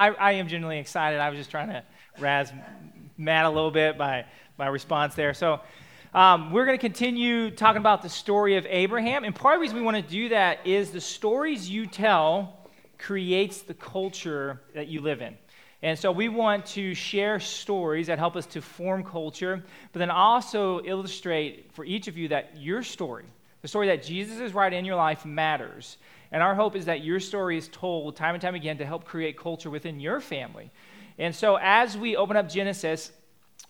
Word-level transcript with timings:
I, 0.00 0.08
I 0.12 0.32
am 0.32 0.48
genuinely 0.48 0.78
excited. 0.78 1.20
I 1.20 1.28
was 1.28 1.38
just 1.38 1.50
trying 1.50 1.68
to 1.68 1.82
razz 2.18 2.50
Matt 3.18 3.44
a 3.44 3.50
little 3.50 3.70
bit 3.70 3.98
by 3.98 4.24
my 4.56 4.66
response 4.68 5.14
there. 5.14 5.34
So 5.34 5.60
um, 6.14 6.52
we're 6.52 6.64
going 6.64 6.78
to 6.78 6.80
continue 6.80 7.50
talking 7.50 7.80
about 7.80 8.00
the 8.00 8.08
story 8.08 8.56
of 8.56 8.66
Abraham. 8.70 9.24
And 9.24 9.34
part 9.34 9.56
of 9.56 9.58
the 9.58 9.60
reason 9.60 9.76
we 9.76 9.82
want 9.82 9.98
to 9.98 10.10
do 10.10 10.30
that 10.30 10.66
is 10.66 10.90
the 10.90 11.02
stories 11.02 11.68
you 11.68 11.86
tell 11.86 12.66
creates 12.96 13.60
the 13.60 13.74
culture 13.74 14.62
that 14.74 14.88
you 14.88 15.02
live 15.02 15.20
in. 15.20 15.36
And 15.82 15.98
so 15.98 16.10
we 16.10 16.30
want 16.30 16.64
to 16.66 16.94
share 16.94 17.38
stories 17.38 18.06
that 18.06 18.18
help 18.18 18.36
us 18.36 18.46
to 18.46 18.62
form 18.62 19.04
culture, 19.04 19.62
but 19.92 19.98
then 19.98 20.10
also 20.10 20.82
illustrate 20.82 21.72
for 21.72 21.84
each 21.84 22.08
of 22.08 22.16
you 22.16 22.28
that 22.28 22.56
your 22.56 22.82
story, 22.82 23.26
the 23.60 23.68
story 23.68 23.86
that 23.88 24.02
Jesus 24.02 24.40
is 24.40 24.54
right 24.54 24.72
in 24.72 24.86
your 24.86 24.96
life, 24.96 25.26
matters. 25.26 25.98
And 26.32 26.42
our 26.42 26.54
hope 26.54 26.76
is 26.76 26.84
that 26.84 27.02
your 27.02 27.20
story 27.20 27.58
is 27.58 27.68
told 27.68 28.16
time 28.16 28.34
and 28.34 28.42
time 28.42 28.54
again 28.54 28.78
to 28.78 28.86
help 28.86 29.04
create 29.04 29.36
culture 29.36 29.70
within 29.70 29.98
your 29.98 30.20
family. 30.20 30.70
And 31.18 31.34
so 31.34 31.58
as 31.60 31.98
we 31.98 32.16
open 32.16 32.36
up 32.36 32.48
Genesis, 32.48 33.10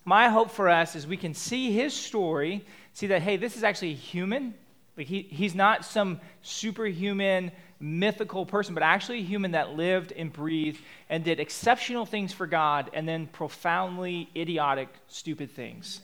my 0.05 0.29
hope 0.29 0.51
for 0.51 0.69
us 0.69 0.95
is 0.95 1.07
we 1.07 1.17
can 1.17 1.35
see 1.35 1.73
his 1.73 1.95
story, 1.95 2.65
see 2.93 3.09
that, 3.09 3.23
hey, 3.23 3.37
this 3.37 3.57
is 3.57 3.65
actually 3.65 3.93
a 3.93 3.97
human. 3.97 4.55
Like 4.97 5.07
he, 5.07 5.23
he's 5.23 5.55
not 5.55 5.85
some 5.85 6.21
superhuman, 6.43 7.53
mythical 7.81 8.45
person, 8.45 8.75
but 8.75 8.83
actually 8.83 9.21
a 9.21 9.25
human 9.25 9.53
that 9.53 9.75
lived 9.75 10.13
and 10.13 10.33
breathed 10.33 10.81
and 11.09 11.25
did 11.25 11.41
exceptional 11.41 12.05
things 12.05 12.33
for 12.33 12.47
God 12.47 12.91
and 12.93 13.09
then 13.09 13.27
profoundly 13.27 14.29
idiotic, 14.37 14.89
stupid 15.09 15.51
things. 15.51 16.03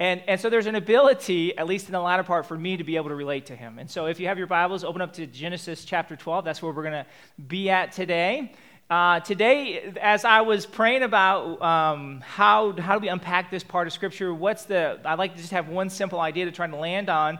And, 0.00 0.22
and 0.26 0.40
so 0.40 0.50
there's 0.50 0.66
an 0.66 0.74
ability, 0.74 1.56
at 1.56 1.66
least 1.66 1.86
in 1.86 1.92
the 1.92 2.00
latter 2.00 2.24
part, 2.24 2.46
for 2.46 2.58
me 2.58 2.76
to 2.76 2.82
be 2.82 2.96
able 2.96 3.10
to 3.10 3.14
relate 3.14 3.46
to 3.46 3.56
him. 3.56 3.78
And 3.78 3.88
so 3.88 4.06
if 4.06 4.18
you 4.18 4.26
have 4.26 4.38
your 4.38 4.48
Bibles, 4.48 4.82
open 4.82 5.00
up 5.00 5.12
to 5.14 5.26
Genesis 5.26 5.84
chapter 5.84 6.16
12. 6.16 6.44
That's 6.44 6.60
where 6.60 6.72
we're 6.72 6.82
going 6.82 7.04
to 7.04 7.06
be 7.46 7.70
at 7.70 7.92
today. 7.92 8.52
Uh, 8.90 9.20
today, 9.20 9.92
as 10.00 10.24
I 10.24 10.40
was 10.40 10.66
praying 10.66 11.04
about 11.04 11.62
um, 11.62 12.20
how, 12.22 12.72
how 12.72 12.98
do 12.98 13.02
we 13.02 13.08
unpack 13.08 13.50
this 13.52 13.62
part 13.62 13.86
of 13.86 13.92
Scripture, 13.92 14.34
what's 14.34 14.64
the, 14.64 14.98
I'd 15.04 15.18
like 15.18 15.36
to 15.36 15.38
just 15.40 15.52
have 15.52 15.68
one 15.68 15.88
simple 15.88 16.20
idea 16.20 16.44
to 16.44 16.52
try 16.52 16.66
to 16.66 16.76
land 16.76 17.08
on. 17.08 17.38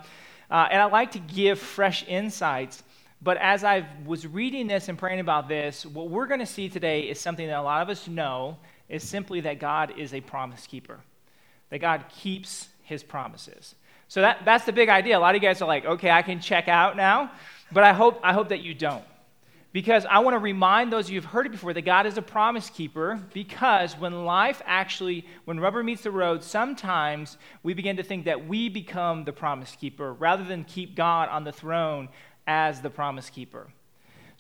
Uh, 0.49 0.69
and 0.71 0.81
I 0.81 0.85
like 0.85 1.13
to 1.13 1.19
give 1.19 1.59
fresh 1.59 2.07
insights. 2.07 2.85
But 3.21 3.37
as 3.39 3.65
I 3.65 3.87
was 4.07 4.27
reading 4.29 4.69
this 4.69 4.89
and 4.89 4.97
praying 4.97 5.21
about 5.21 5.49
this, 5.49 5.85
what 5.85 6.09
we're 6.09 6.27
going 6.27 6.41
to 6.41 6.47
see 6.47 6.69
today 6.69 7.01
is 7.03 7.19
something 7.19 7.49
that 7.49 7.59
a 7.59 7.63
lot 7.63 7.83
of 7.83 7.89
us 7.89 8.07
know 8.07 8.59
is 8.89 9.03
simply 9.03 9.41
that 9.41 9.59
God 9.59 9.95
is 9.99 10.15
a 10.15 10.21
promise 10.21 10.67
keeper 10.69 11.01
that 11.75 11.81
God 11.81 12.05
keeps 12.09 12.69
his 12.85 13.03
promises. 13.03 13.75
So 14.07 14.21
that, 14.21 14.45
that's 14.45 14.65
the 14.65 14.73
big 14.73 14.89
idea. 14.89 15.19
A 15.19 15.21
lot 15.21 15.35
of 15.35 15.43
you 15.43 15.49
guys 15.49 15.61
are 15.61 15.67
like, 15.67 15.85
okay, 15.85 16.09
I 16.09 16.23
can 16.23 16.39
check 16.39 16.69
out 16.69 16.97
now, 16.97 17.33
but 17.73 17.83
I 17.83 17.93
hope, 17.93 18.21
I 18.23 18.33
hope 18.33 18.51
that 18.51 18.61
you 18.61 18.75
don't. 18.75 19.03
Because 19.73 20.07
I 20.09 20.21
want 20.21 20.35
to 20.35 20.39
remind 20.39 20.93
those 20.93 21.07
of 21.07 21.11
you 21.11 21.21
who've 21.21 21.29
heard 21.29 21.47
it 21.47 21.49
before 21.51 21.73
that 21.73 21.83
God 21.83 22.07
is 22.07 22.17
a 22.17 22.23
promise 22.23 22.71
keeper. 22.71 23.21
Because 23.33 23.99
when 23.99 24.25
life 24.25 24.63
actually, 24.67 25.27
when 25.47 25.59
rubber 25.59 25.83
meets 25.83 26.03
the 26.03 26.13
road, 26.13 26.45
sometimes 26.45 27.39
we 27.65 27.75
begin 27.75 27.97
to 27.97 28.05
think 28.05 28.27
that 28.27 28.47
we 28.47 28.69
become 28.69 29.25
the 29.25 29.33
promise 29.33 29.75
keeper 29.75 30.13
rather 30.13 30.45
than 30.45 30.63
keep 30.63 30.95
God 30.95 31.29
on 31.29 31.43
the 31.43 31.51
throne 31.51 32.09
as 32.47 32.83
the 32.83 32.91
promise 32.91 33.31
keeper. 33.31 33.67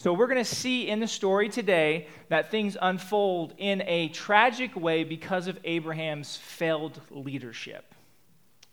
So 0.04 0.12
we're 0.12 0.26
going 0.26 0.36
to 0.36 0.44
see 0.44 0.86
in 0.86 1.00
the 1.00 1.08
story 1.08 1.48
today 1.48 2.08
that 2.28 2.50
things 2.50 2.76
unfold 2.78 3.54
in 3.56 3.82
a 3.86 4.08
tragic 4.08 4.76
way 4.76 5.02
because 5.02 5.46
of 5.46 5.58
Abraham's 5.64 6.36
failed 6.36 7.00
leadership. 7.10 7.94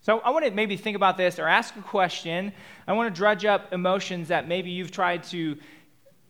So 0.01 0.19
I 0.19 0.31
want 0.31 0.43
to 0.43 0.51
maybe 0.51 0.75
think 0.75 0.97
about 0.97 1.15
this 1.15 1.39
or 1.39 1.47
ask 1.47 1.73
a 1.77 1.81
question. 1.81 2.51
I 2.85 2.91
want 2.91 3.15
to 3.15 3.17
drudge 3.17 3.45
up 3.45 3.71
emotions 3.71 4.27
that 4.27 4.45
maybe 4.45 4.71
you've 4.71 4.91
tried 4.91 5.23
to, 5.29 5.57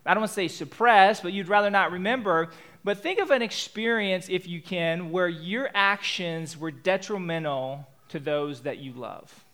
I 0.06 0.14
don't 0.14 0.20
want 0.20 0.30
to 0.30 0.34
say 0.34 0.46
suppress, 0.46 1.20
but 1.20 1.32
you'd 1.32 1.48
rather 1.48 1.68
not 1.68 1.90
remember. 1.90 2.50
But 2.84 2.98
think 2.98 3.18
of 3.18 3.32
an 3.32 3.42
experience, 3.42 4.28
if 4.30 4.46
you 4.46 4.62
can, 4.62 5.10
where 5.10 5.28
your 5.28 5.68
actions 5.74 6.56
were 6.56 6.70
detrimental 6.70 7.88
to 8.10 8.20
those 8.20 8.60
that 8.60 8.78
you 8.78 8.92
love. 8.92 9.44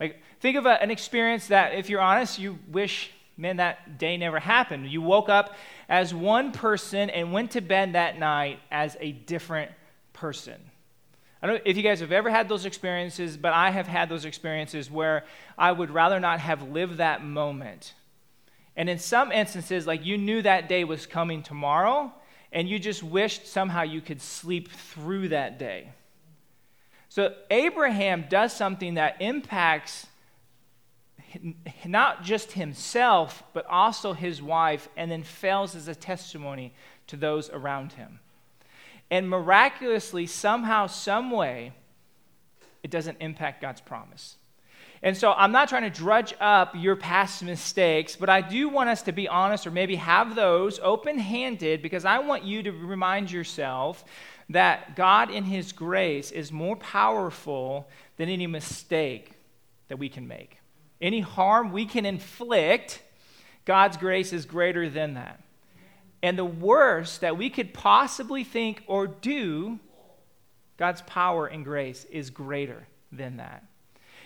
Like, 0.00 0.20
think 0.40 0.56
of 0.56 0.66
a, 0.66 0.82
an 0.82 0.90
experience 0.90 1.46
that, 1.46 1.76
if 1.76 1.88
you're 1.88 2.00
honest, 2.00 2.40
you 2.40 2.58
wish 2.66 3.12
man, 3.36 3.56
that 3.56 3.98
day 3.98 4.16
never 4.16 4.38
happened. 4.38 4.88
You 4.88 5.02
woke 5.02 5.28
up 5.28 5.54
as 5.88 6.14
one 6.14 6.52
person 6.52 7.10
and 7.10 7.32
went 7.32 7.52
to 7.52 7.60
bed 7.60 7.94
that 7.94 8.18
night 8.18 8.60
as 8.70 8.96
a 9.00 9.12
different 9.12 9.70
person. 10.12 10.60
I 11.42 11.46
don't 11.46 11.56
know 11.56 11.62
if 11.66 11.76
you 11.76 11.82
guys 11.82 12.00
have 12.00 12.12
ever 12.12 12.30
had 12.30 12.48
those 12.48 12.64
experiences, 12.64 13.36
but 13.36 13.52
I 13.52 13.70
have 13.70 13.86
had 13.86 14.08
those 14.08 14.24
experiences 14.24 14.90
where 14.90 15.24
I 15.58 15.72
would 15.72 15.90
rather 15.90 16.18
not 16.18 16.40
have 16.40 16.70
lived 16.70 16.98
that 16.98 17.22
moment. 17.22 17.92
And 18.76 18.88
in 18.88 18.98
some 18.98 19.30
instances, 19.30 19.86
like 19.86 20.06
you 20.06 20.16
knew 20.16 20.40
that 20.42 20.68
day 20.68 20.84
was 20.84 21.06
coming 21.06 21.42
tomorrow, 21.42 22.12
and 22.50 22.68
you 22.68 22.78
just 22.78 23.02
wished 23.02 23.46
somehow 23.46 23.82
you 23.82 24.00
could 24.00 24.22
sleep 24.22 24.70
through 24.70 25.28
that 25.28 25.58
day. 25.58 25.88
So 27.08 27.34
Abraham 27.50 28.24
does 28.28 28.52
something 28.52 28.94
that 28.94 29.20
impacts 29.20 30.06
not 31.84 32.22
just 32.22 32.52
himself, 32.52 33.42
but 33.52 33.66
also 33.66 34.12
his 34.12 34.40
wife, 34.42 34.88
and 34.96 35.10
then 35.10 35.22
fails 35.22 35.74
as 35.74 35.88
a 35.88 35.94
testimony 35.94 36.72
to 37.06 37.16
those 37.16 37.50
around 37.50 37.92
him. 37.92 38.20
And 39.10 39.28
miraculously, 39.28 40.26
somehow, 40.26 40.86
some 40.86 41.30
way, 41.30 41.72
it 42.82 42.90
doesn't 42.90 43.18
impact 43.20 43.60
God's 43.60 43.80
promise. 43.80 44.36
And 45.02 45.14
so 45.14 45.32
I'm 45.32 45.52
not 45.52 45.68
trying 45.68 45.82
to 45.82 45.90
drudge 45.90 46.32
up 46.40 46.74
your 46.74 46.96
past 46.96 47.42
mistakes, 47.42 48.16
but 48.16 48.30
I 48.30 48.40
do 48.40 48.70
want 48.70 48.88
us 48.88 49.02
to 49.02 49.12
be 49.12 49.28
honest 49.28 49.66
or 49.66 49.70
maybe 49.70 49.96
have 49.96 50.34
those 50.34 50.80
open 50.82 51.18
handed 51.18 51.82
because 51.82 52.06
I 52.06 52.20
want 52.20 52.44
you 52.44 52.62
to 52.62 52.72
remind 52.72 53.30
yourself 53.30 54.02
that 54.48 54.96
God, 54.96 55.30
in 55.30 55.44
His 55.44 55.72
grace, 55.72 56.30
is 56.30 56.50
more 56.50 56.76
powerful 56.76 57.86
than 58.16 58.30
any 58.30 58.46
mistake 58.46 59.32
that 59.88 59.98
we 59.98 60.08
can 60.08 60.26
make. 60.26 60.58
Any 61.04 61.20
harm 61.20 61.70
we 61.70 61.84
can 61.84 62.06
inflict, 62.06 63.02
God's 63.66 63.98
grace 63.98 64.32
is 64.32 64.46
greater 64.46 64.88
than 64.88 65.14
that. 65.14 65.38
And 66.22 66.38
the 66.38 66.46
worst 66.46 67.20
that 67.20 67.36
we 67.36 67.50
could 67.50 67.74
possibly 67.74 68.42
think 68.42 68.82
or 68.86 69.06
do, 69.06 69.78
God's 70.78 71.02
power 71.02 71.46
and 71.46 71.62
grace 71.62 72.06
is 72.06 72.30
greater 72.30 72.88
than 73.12 73.36
that. 73.36 73.66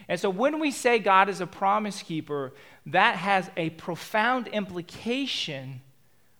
And 0.06 0.20
so 0.20 0.30
when 0.30 0.60
we 0.60 0.70
say 0.70 1.00
God 1.00 1.28
is 1.28 1.40
a 1.40 1.48
promise 1.48 2.00
keeper, 2.00 2.52
that 2.86 3.16
has 3.16 3.50
a 3.56 3.70
profound 3.70 4.46
implication 4.46 5.80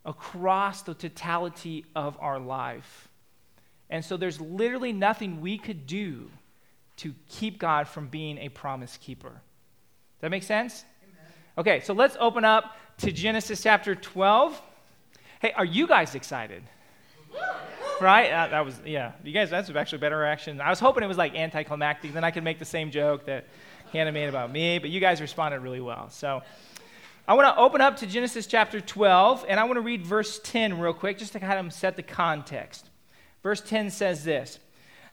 across 0.04 0.82
the 0.82 0.94
totality 0.94 1.84
of 1.96 2.16
our 2.20 2.38
life. 2.38 3.08
And 3.90 4.04
so 4.04 4.16
there's 4.16 4.40
literally 4.40 4.92
nothing 4.92 5.40
we 5.40 5.58
could 5.58 5.88
do 5.88 6.30
to 6.98 7.16
keep 7.28 7.58
God 7.58 7.88
from 7.88 8.06
being 8.06 8.38
a 8.38 8.50
promise 8.50 8.96
keeper 8.98 9.40
that 10.20 10.30
make 10.30 10.42
sense? 10.42 10.84
Okay, 11.56 11.80
so 11.80 11.92
let's 11.92 12.16
open 12.20 12.44
up 12.44 12.76
to 12.98 13.12
Genesis 13.12 13.62
chapter 13.62 13.94
12. 13.94 14.60
Hey, 15.40 15.52
are 15.52 15.64
you 15.64 15.86
guys 15.86 16.14
excited? 16.14 16.62
right? 18.00 18.30
Uh, 18.30 18.48
that 18.48 18.64
was, 18.64 18.80
yeah. 18.84 19.12
You 19.24 19.32
guys, 19.32 19.50
that's 19.50 19.70
actually 19.70 19.96
a 19.96 20.00
better 20.00 20.18
reaction. 20.18 20.60
I 20.60 20.70
was 20.70 20.80
hoping 20.80 21.02
it 21.02 21.06
was 21.08 21.18
like 21.18 21.34
anticlimactic. 21.34 22.12
Then 22.12 22.24
I 22.24 22.30
could 22.30 22.44
make 22.44 22.58
the 22.58 22.64
same 22.64 22.90
joke 22.90 23.26
that 23.26 23.46
Hannah 23.92 24.12
made 24.12 24.28
about 24.28 24.52
me, 24.52 24.78
but 24.78 24.90
you 24.90 25.00
guys 25.00 25.20
responded 25.20 25.60
really 25.60 25.80
well. 25.80 26.10
So 26.10 26.42
I 27.26 27.34
want 27.34 27.54
to 27.54 27.60
open 27.60 27.80
up 27.80 27.96
to 27.98 28.06
Genesis 28.06 28.46
chapter 28.46 28.80
12, 28.80 29.46
and 29.48 29.58
I 29.58 29.64
want 29.64 29.76
to 29.76 29.80
read 29.80 30.04
verse 30.04 30.40
10 30.42 30.78
real 30.78 30.92
quick 30.92 31.18
just 31.18 31.32
to 31.32 31.40
kind 31.40 31.66
of 31.66 31.72
set 31.72 31.96
the 31.96 32.02
context. 32.02 32.90
Verse 33.42 33.60
10 33.60 33.90
says 33.90 34.24
this 34.24 34.58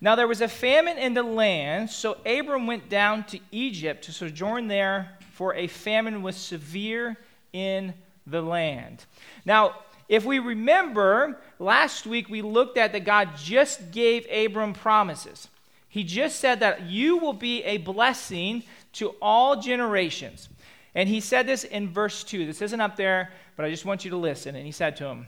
now 0.01 0.15
there 0.15 0.27
was 0.27 0.41
a 0.41 0.47
famine 0.47 0.97
in 0.97 1.13
the 1.13 1.23
land, 1.23 1.89
so 1.89 2.17
Abram 2.25 2.67
went 2.67 2.89
down 2.89 3.23
to 3.25 3.39
Egypt 3.51 4.03
to 4.05 4.11
sojourn 4.11 4.67
there, 4.67 5.17
for 5.31 5.53
a 5.53 5.67
famine 5.67 6.21
was 6.21 6.35
severe 6.35 7.17
in 7.53 7.93
the 8.27 8.41
land. 8.41 9.05
Now, 9.45 9.75
if 10.07 10.23
we 10.25 10.39
remember, 10.39 11.39
last 11.59 12.05
week 12.05 12.29
we 12.29 12.41
looked 12.41 12.77
at 12.77 12.91
that 12.93 13.05
God 13.05 13.29
just 13.37 13.91
gave 13.91 14.27
Abram 14.31 14.73
promises. 14.73 15.47
He 15.89 16.03
just 16.03 16.39
said 16.39 16.59
that 16.59 16.83
you 16.83 17.17
will 17.17 17.33
be 17.33 17.63
a 17.63 17.77
blessing 17.77 18.63
to 18.93 19.15
all 19.21 19.61
generations. 19.61 20.49
And 20.93 21.09
he 21.09 21.19
said 21.19 21.47
this 21.47 21.63
in 21.63 21.89
verse 21.89 22.23
2. 22.23 22.45
This 22.45 22.61
isn't 22.61 22.81
up 22.81 22.95
there, 22.95 23.31
but 23.55 23.65
I 23.65 23.69
just 23.69 23.85
want 23.85 24.05
you 24.05 24.11
to 24.11 24.17
listen. 24.17 24.55
And 24.55 24.65
he 24.65 24.71
said 24.71 24.95
to 24.97 25.05
him, 25.05 25.27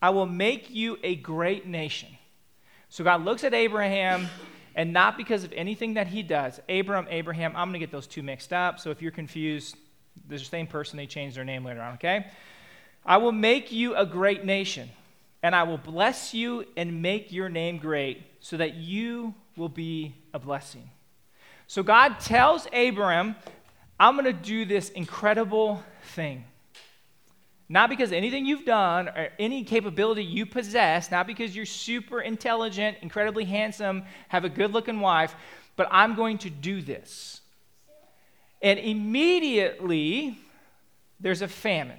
I 0.00 0.10
will 0.10 0.26
make 0.26 0.70
you 0.70 0.98
a 1.02 1.16
great 1.16 1.66
nation. 1.66 2.08
So 2.92 3.02
God 3.04 3.24
looks 3.24 3.42
at 3.42 3.54
Abraham, 3.54 4.28
and 4.74 4.92
not 4.92 5.16
because 5.16 5.44
of 5.44 5.52
anything 5.54 5.94
that 5.94 6.08
he 6.08 6.22
does. 6.22 6.60
Abram, 6.68 7.06
Abraham, 7.08 7.52
I'm 7.56 7.68
going 7.68 7.72
to 7.72 7.78
get 7.78 7.90
those 7.90 8.06
two 8.06 8.22
mixed 8.22 8.52
up. 8.52 8.78
So 8.78 8.90
if 8.90 9.00
you're 9.00 9.10
confused, 9.10 9.76
they're 10.28 10.36
the 10.36 10.44
same 10.44 10.66
person, 10.66 10.98
they 10.98 11.06
change 11.06 11.34
their 11.34 11.44
name 11.46 11.64
later 11.64 11.80
on, 11.80 11.94
okay? 11.94 12.26
I 13.06 13.16
will 13.16 13.32
make 13.32 13.72
you 13.72 13.96
a 13.96 14.04
great 14.04 14.44
nation, 14.44 14.90
and 15.42 15.56
I 15.56 15.62
will 15.62 15.78
bless 15.78 16.34
you 16.34 16.66
and 16.76 17.00
make 17.00 17.32
your 17.32 17.48
name 17.48 17.78
great, 17.78 18.24
so 18.40 18.58
that 18.58 18.74
you 18.74 19.32
will 19.56 19.70
be 19.70 20.14
a 20.34 20.38
blessing. 20.38 20.90
So 21.68 21.82
God 21.82 22.20
tells 22.20 22.66
Abram, 22.74 23.36
I'm 23.98 24.16
going 24.16 24.26
to 24.26 24.34
do 24.34 24.66
this 24.66 24.90
incredible 24.90 25.82
thing. 26.08 26.44
Not 27.72 27.88
because 27.88 28.12
anything 28.12 28.44
you've 28.44 28.66
done 28.66 29.08
or 29.08 29.30
any 29.38 29.64
capability 29.64 30.22
you 30.22 30.44
possess, 30.44 31.10
not 31.10 31.26
because 31.26 31.56
you're 31.56 31.64
super 31.64 32.20
intelligent, 32.20 32.98
incredibly 33.00 33.46
handsome, 33.46 34.02
have 34.28 34.44
a 34.44 34.50
good 34.50 34.74
looking 34.74 35.00
wife, 35.00 35.34
but 35.74 35.88
I'm 35.90 36.14
going 36.14 36.36
to 36.38 36.50
do 36.50 36.82
this. 36.82 37.40
And 38.60 38.78
immediately, 38.78 40.38
there's 41.18 41.40
a 41.40 41.48
famine. 41.48 41.96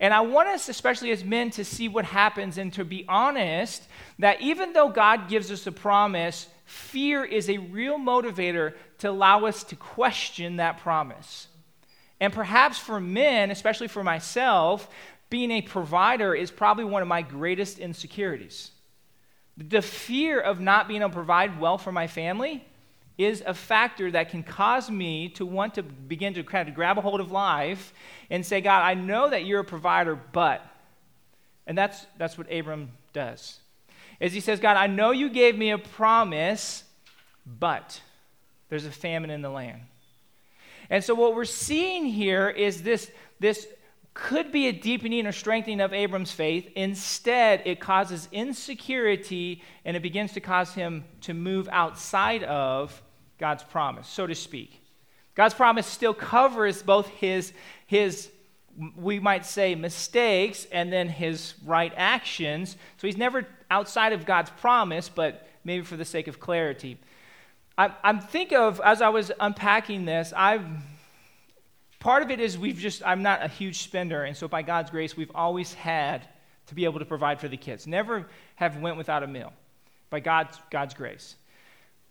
And 0.00 0.14
I 0.14 0.20
want 0.22 0.48
us, 0.48 0.70
especially 0.70 1.10
as 1.10 1.22
men, 1.22 1.50
to 1.50 1.62
see 1.62 1.88
what 1.88 2.06
happens 2.06 2.56
and 2.56 2.72
to 2.72 2.84
be 2.84 3.04
honest 3.10 3.82
that 4.20 4.40
even 4.40 4.72
though 4.72 4.88
God 4.88 5.28
gives 5.28 5.52
us 5.52 5.66
a 5.66 5.72
promise, 5.72 6.46
fear 6.64 7.26
is 7.26 7.50
a 7.50 7.58
real 7.58 7.98
motivator 7.98 8.72
to 9.00 9.10
allow 9.10 9.44
us 9.44 9.64
to 9.64 9.76
question 9.76 10.56
that 10.56 10.78
promise. 10.78 11.48
And 12.20 12.32
perhaps 12.32 12.78
for 12.78 13.00
men, 13.00 13.50
especially 13.50 13.88
for 13.88 14.02
myself, 14.02 14.88
being 15.28 15.50
a 15.50 15.62
provider 15.62 16.34
is 16.34 16.50
probably 16.50 16.84
one 16.84 17.02
of 17.02 17.08
my 17.08 17.22
greatest 17.22 17.78
insecurities. 17.78 18.70
The 19.56 19.82
fear 19.82 20.40
of 20.40 20.60
not 20.60 20.88
being 20.88 21.00
able 21.00 21.10
to 21.10 21.14
provide 21.14 21.60
well 21.60 21.78
for 21.78 21.92
my 21.92 22.06
family 22.06 22.64
is 23.18 23.42
a 23.46 23.54
factor 23.54 24.10
that 24.10 24.30
can 24.30 24.42
cause 24.42 24.90
me 24.90 25.30
to 25.30 25.46
want 25.46 25.74
to 25.74 25.82
begin 25.82 26.34
to 26.34 26.44
kind 26.44 26.68
of 26.68 26.74
grab 26.74 26.98
a 26.98 27.00
hold 27.00 27.20
of 27.20 27.32
life 27.32 27.94
and 28.28 28.44
say, 28.44 28.60
God, 28.60 28.82
I 28.82 28.94
know 28.94 29.30
that 29.30 29.46
you're 29.46 29.60
a 29.60 29.64
provider, 29.64 30.14
but. 30.32 30.62
And 31.66 31.76
that's, 31.76 32.06
that's 32.18 32.36
what 32.36 32.52
Abram 32.52 32.92
does. 33.12 33.58
Is 34.20 34.32
he 34.32 34.40
says, 34.40 34.60
God, 34.60 34.76
I 34.76 34.86
know 34.86 35.10
you 35.10 35.30
gave 35.30 35.56
me 35.56 35.70
a 35.70 35.78
promise, 35.78 36.84
but 37.46 38.00
there's 38.68 38.84
a 38.84 38.90
famine 38.90 39.30
in 39.30 39.42
the 39.42 39.50
land. 39.50 39.80
And 40.90 41.02
so 41.02 41.14
what 41.14 41.34
we're 41.34 41.44
seeing 41.44 42.06
here 42.06 42.48
is 42.48 42.82
this, 42.82 43.10
this 43.40 43.66
could 44.14 44.50
be 44.50 44.68
a 44.68 44.72
deepening 44.72 45.26
or 45.26 45.32
strengthening 45.32 45.80
of 45.80 45.92
Abram's 45.92 46.32
faith. 46.32 46.70
Instead, 46.74 47.62
it 47.66 47.80
causes 47.80 48.28
insecurity 48.32 49.62
and 49.84 49.96
it 49.96 50.02
begins 50.02 50.32
to 50.32 50.40
cause 50.40 50.72
him 50.72 51.04
to 51.20 51.34
move 51.34 51.68
outside 51.70 52.42
of 52.44 53.02
God's 53.38 53.62
promise, 53.62 54.08
so 54.08 54.26
to 54.26 54.34
speak. 54.34 54.80
God's 55.34 55.52
promise 55.52 55.86
still 55.86 56.14
covers 56.14 56.82
both 56.82 57.08
his, 57.08 57.52
his 57.86 58.30
we 58.96 59.18
might 59.20 59.44
say, 59.44 59.74
mistakes 59.74 60.66
and 60.72 60.92
then 60.92 61.08
his 61.08 61.54
right 61.64 61.92
actions. 61.96 62.76
So 62.96 63.06
he's 63.06 63.18
never 63.18 63.46
outside 63.70 64.12
of 64.12 64.24
God's 64.24 64.50
promise, 64.50 65.08
but 65.08 65.46
maybe 65.62 65.84
for 65.84 65.96
the 65.96 66.04
sake 66.04 66.26
of 66.26 66.40
clarity. 66.40 66.98
I, 67.78 67.92
I'm 68.02 68.20
think 68.20 68.52
of, 68.52 68.80
as 68.82 69.02
I 69.02 69.10
was 69.10 69.30
unpacking 69.38 70.06
this, 70.06 70.32
I've, 70.34 70.64
part 72.00 72.22
of 72.22 72.30
it 72.30 72.40
is 72.40 72.56
we've 72.56 72.78
just, 72.78 73.02
I'm 73.04 73.22
not 73.22 73.42
a 73.42 73.48
huge 73.48 73.82
spender, 73.82 74.24
and 74.24 74.36
so 74.36 74.48
by 74.48 74.62
God's 74.62 74.90
grace, 74.90 75.16
we've 75.16 75.32
always 75.34 75.74
had 75.74 76.26
to 76.68 76.74
be 76.74 76.84
able 76.84 76.98
to 77.00 77.04
provide 77.04 77.38
for 77.38 77.48
the 77.48 77.56
kids. 77.56 77.86
Never 77.86 78.26
have 78.56 78.78
went 78.78 78.96
without 78.96 79.22
a 79.22 79.26
meal 79.26 79.52
by 80.08 80.20
God's, 80.20 80.58
God's 80.70 80.94
grace. 80.94 81.36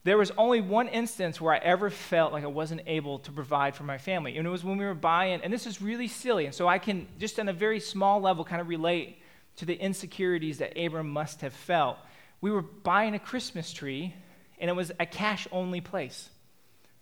There 0.04 0.20
was 0.20 0.32
only 0.38 0.62
one 0.62 0.88
instance 0.88 1.42
where 1.42 1.52
I 1.52 1.58
ever 1.58 1.90
felt 1.90 2.32
like 2.32 2.44
I 2.44 2.48
wasn't 2.48 2.82
able 2.86 3.18
to 3.20 3.32
provide 3.32 3.76
for 3.76 3.84
my 3.84 3.98
family, 3.98 4.38
and 4.38 4.46
it 4.46 4.50
was 4.52 4.64
when 4.64 4.78
we 4.78 4.86
were 4.86 4.94
buying, 4.94 5.42
and 5.42 5.52
this 5.52 5.66
is 5.66 5.82
really 5.82 6.08
silly, 6.08 6.46
and 6.46 6.54
so 6.54 6.68
I 6.68 6.78
can 6.78 7.08
just 7.18 7.40
on 7.40 7.50
a 7.50 7.54
very 7.54 7.80
small 7.80 8.22
level 8.22 8.46
kind 8.46 8.62
of 8.62 8.68
relate 8.68 9.18
to 9.56 9.66
the 9.66 9.74
insecurities 9.74 10.60
that 10.60 10.78
Abram 10.78 11.10
must 11.10 11.42
have 11.42 11.54
felt. 11.54 11.98
We 12.40 12.52
were 12.52 12.62
buying 12.62 13.16
a 13.16 13.20
Christmas 13.20 13.74
tree, 13.74 14.14
and 14.60 14.70
it 14.70 14.74
was 14.74 14.92
a 15.00 15.06
cash 15.06 15.48
only 15.52 15.82
place. 15.82 16.30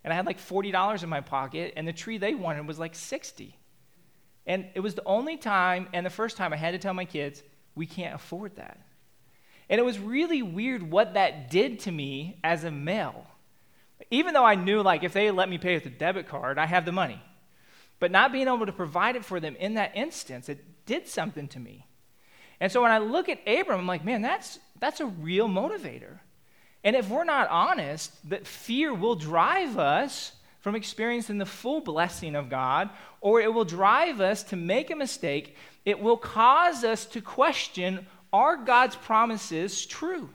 And 0.02 0.12
I 0.12 0.16
had 0.16 0.26
like 0.26 0.38
$40 0.38 1.02
in 1.02 1.08
my 1.08 1.20
pocket, 1.20 1.74
and 1.76 1.88
the 1.88 1.92
tree 1.92 2.18
they 2.18 2.34
wanted 2.34 2.66
was 2.66 2.78
like 2.78 2.94
60. 2.94 3.56
And 4.46 4.66
it 4.74 4.80
was 4.80 4.94
the 4.94 5.04
only 5.06 5.36
time 5.36 5.88
and 5.92 6.04
the 6.04 6.10
first 6.10 6.36
time 6.36 6.52
I 6.52 6.56
had 6.56 6.72
to 6.72 6.78
tell 6.78 6.92
my 6.92 7.06
kids, 7.06 7.42
we 7.74 7.86
can't 7.86 8.14
afford 8.14 8.56
that. 8.56 8.78
And 9.70 9.78
it 9.78 9.84
was 9.84 9.98
really 9.98 10.42
weird 10.42 10.82
what 10.82 11.14
that 11.14 11.50
did 11.50 11.80
to 11.80 11.92
me 11.92 12.38
as 12.44 12.64
a 12.64 12.70
male. 12.70 13.26
Even 14.10 14.34
though 14.34 14.44
I 14.44 14.54
knew, 14.54 14.82
like, 14.82 15.02
if 15.02 15.14
they 15.14 15.30
let 15.30 15.48
me 15.48 15.56
pay 15.56 15.74
with 15.74 15.86
a 15.86 15.90
debit 15.90 16.28
card, 16.28 16.58
I 16.58 16.66
have 16.66 16.84
the 16.84 16.92
money. 16.92 17.22
But 17.98 18.10
not 18.10 18.32
being 18.32 18.48
able 18.48 18.66
to 18.66 18.72
provide 18.72 19.16
it 19.16 19.24
for 19.24 19.40
them 19.40 19.56
in 19.56 19.74
that 19.74 19.96
instance, 19.96 20.50
it 20.50 20.84
did 20.84 21.08
something 21.08 21.48
to 21.48 21.60
me. 21.60 21.86
And 22.60 22.70
so 22.70 22.82
when 22.82 22.90
I 22.90 22.98
look 22.98 23.28
at 23.28 23.40
Abram, 23.48 23.80
I'm 23.80 23.86
like, 23.86 24.04
man, 24.04 24.20
that's, 24.20 24.58
that's 24.78 25.00
a 25.00 25.06
real 25.06 25.48
motivator. 25.48 26.18
And 26.84 26.94
if 26.94 27.08
we're 27.08 27.24
not 27.24 27.48
honest, 27.48 28.12
that 28.28 28.46
fear 28.46 28.92
will 28.92 29.14
drive 29.16 29.78
us 29.78 30.32
from 30.60 30.76
experiencing 30.76 31.38
the 31.38 31.46
full 31.46 31.80
blessing 31.80 32.36
of 32.36 32.50
God, 32.50 32.90
or 33.20 33.40
it 33.40 33.52
will 33.52 33.64
drive 33.64 34.20
us 34.20 34.42
to 34.44 34.56
make 34.56 34.90
a 34.90 34.96
mistake. 34.96 35.56
It 35.84 35.98
will 35.98 36.16
cause 36.16 36.84
us 36.84 37.06
to 37.06 37.20
question 37.20 38.06
are 38.32 38.56
God's 38.56 38.96
promises 38.96 39.86
true? 39.86 40.28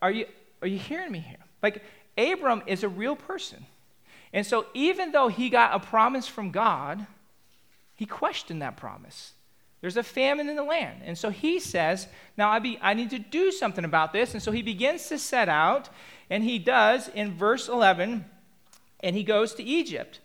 Are 0.00 0.10
you, 0.10 0.26
are 0.62 0.68
you 0.68 0.78
hearing 0.78 1.12
me 1.12 1.18
here? 1.18 1.36
Like, 1.62 1.82
Abram 2.16 2.62
is 2.66 2.82
a 2.82 2.88
real 2.88 3.16
person. 3.16 3.66
And 4.32 4.46
so, 4.46 4.66
even 4.74 5.12
though 5.12 5.28
he 5.28 5.50
got 5.50 5.74
a 5.74 5.78
promise 5.78 6.26
from 6.26 6.50
God, 6.50 7.06
he 7.94 8.06
questioned 8.06 8.62
that 8.62 8.76
promise. 8.76 9.32
There's 9.80 9.96
a 9.96 10.02
famine 10.02 10.48
in 10.48 10.56
the 10.56 10.64
land. 10.64 11.02
And 11.04 11.16
so 11.16 11.30
he 11.30 11.60
says, 11.60 12.08
Now 12.36 12.50
I, 12.50 12.58
be, 12.58 12.78
I 12.82 12.94
need 12.94 13.10
to 13.10 13.18
do 13.18 13.52
something 13.52 13.84
about 13.84 14.12
this. 14.12 14.34
And 14.34 14.42
so 14.42 14.50
he 14.50 14.62
begins 14.62 15.06
to 15.08 15.18
set 15.18 15.48
out, 15.48 15.88
and 16.30 16.42
he 16.42 16.58
does 16.58 17.08
in 17.08 17.34
verse 17.34 17.68
11, 17.68 18.24
and 19.00 19.16
he 19.16 19.22
goes 19.22 19.54
to 19.54 19.62
Egypt. 19.62 20.20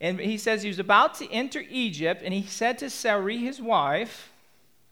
And 0.00 0.18
he 0.18 0.38
says 0.38 0.62
he 0.62 0.68
was 0.68 0.78
about 0.78 1.14
to 1.16 1.30
enter 1.30 1.62
Egypt, 1.68 2.22
and 2.24 2.32
he 2.32 2.44
said 2.44 2.78
to 2.78 2.88
Sarai, 2.88 3.38
his 3.38 3.60
wife, 3.60 4.32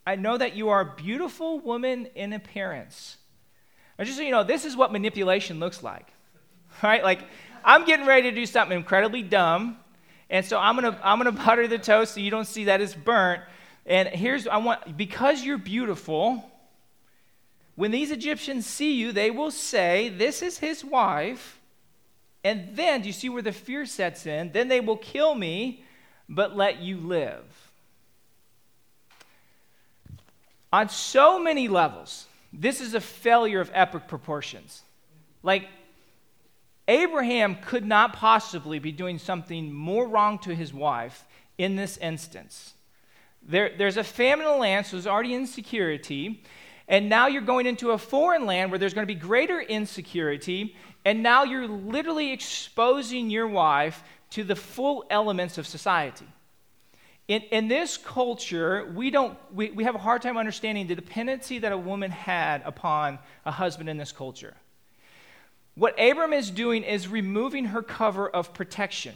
I 0.06 0.16
know 0.16 0.36
that 0.36 0.54
you 0.54 0.68
are 0.68 0.80
a 0.80 0.94
beautiful 0.96 1.58
woman 1.58 2.08
in 2.14 2.32
appearance. 2.32 3.16
And 3.98 4.06
just 4.06 4.18
so 4.18 4.24
you 4.24 4.30
know, 4.30 4.44
this 4.44 4.64
is 4.64 4.76
what 4.76 4.92
manipulation 4.92 5.58
looks 5.58 5.82
like. 5.82 6.06
Right? 6.82 7.02
Like, 7.02 7.20
I'm 7.64 7.86
getting 7.86 8.04
ready 8.04 8.28
to 8.28 8.36
do 8.36 8.44
something 8.44 8.76
incredibly 8.76 9.22
dumb, 9.22 9.78
and 10.28 10.44
so 10.44 10.58
I'm 10.58 10.74
gonna 10.74 11.00
I'm 11.02 11.16
gonna 11.18 11.32
butter 11.46 11.66
the 11.66 11.78
toast 11.78 12.12
so 12.12 12.20
you 12.20 12.30
don't 12.30 12.46
see 12.46 12.64
that 12.64 12.82
it's 12.82 12.92
burnt. 12.92 13.40
And 13.86 14.08
here's 14.08 14.46
I 14.46 14.58
want 14.58 14.96
because 14.96 15.42
you're 15.44 15.58
beautiful. 15.58 16.50
When 17.76 17.90
these 17.90 18.10
Egyptians 18.10 18.66
see 18.66 18.94
you, 18.94 19.12
they 19.12 19.30
will 19.30 19.50
say, 19.50 20.08
"This 20.08 20.42
is 20.42 20.58
his 20.58 20.84
wife." 20.84 21.60
And 22.42 22.76
then, 22.76 23.02
do 23.02 23.08
you 23.08 23.12
see 23.12 23.28
where 23.28 23.42
the 23.42 23.52
fear 23.52 23.86
sets 23.86 24.26
in? 24.26 24.52
Then 24.52 24.68
they 24.68 24.80
will 24.80 24.96
kill 24.96 25.34
me, 25.34 25.84
but 26.28 26.56
let 26.56 26.80
you 26.80 26.98
live 26.98 27.66
on 30.76 30.90
so 30.90 31.38
many 31.38 31.68
levels, 31.68 32.26
this 32.52 32.82
is 32.82 32.92
a 32.92 33.00
failure 33.00 33.60
of 33.60 33.70
epic 33.72 34.08
proportions. 34.08 34.82
Like, 35.42 35.68
Abraham 36.86 37.56
could 37.56 37.86
not 37.86 38.12
possibly 38.12 38.78
be 38.78 38.92
doing 38.92 39.18
something 39.18 39.72
more 39.72 40.06
wrong 40.06 40.38
to 40.40 40.54
his 40.54 40.74
wife 40.74 41.24
in 41.56 41.76
this 41.76 41.96
instance. 41.96 42.74
There, 43.48 43.72
there's 43.76 43.96
a 43.96 44.04
famine 44.04 44.46
in 44.46 44.52
the 44.52 44.58
land, 44.58 44.86
so 44.86 44.96
there's 44.96 45.06
already 45.06 45.34
insecurity. 45.34 46.42
And 46.88 47.08
now 47.08 47.26
you're 47.26 47.42
going 47.42 47.66
into 47.66 47.90
a 47.90 47.98
foreign 47.98 48.46
land 48.46 48.70
where 48.70 48.78
there's 48.78 48.94
going 48.94 49.06
to 49.06 49.12
be 49.12 49.18
greater 49.18 49.60
insecurity. 49.60 50.76
And 51.04 51.22
now 51.22 51.44
you're 51.44 51.68
literally 51.68 52.32
exposing 52.32 53.30
your 53.30 53.46
wife 53.46 54.02
to 54.30 54.44
the 54.44 54.56
full 54.56 55.04
elements 55.10 55.58
of 55.58 55.66
society. 55.66 56.26
In, 57.28 57.42
in 57.50 57.68
this 57.68 57.96
culture, 57.96 58.90
we, 58.94 59.10
don't, 59.10 59.36
we, 59.52 59.70
we 59.70 59.84
have 59.84 59.96
a 59.96 59.98
hard 59.98 60.22
time 60.22 60.36
understanding 60.36 60.86
the 60.86 60.94
dependency 60.94 61.58
that 61.58 61.72
a 61.72 61.78
woman 61.78 62.10
had 62.10 62.62
upon 62.64 63.18
a 63.44 63.50
husband 63.50 63.88
in 63.88 63.96
this 63.96 64.12
culture. 64.12 64.54
What 65.74 66.00
Abram 66.00 66.32
is 66.32 66.50
doing 66.50 66.84
is 66.84 67.08
removing 67.08 67.66
her 67.66 67.82
cover 67.82 68.28
of 68.28 68.54
protection. 68.54 69.14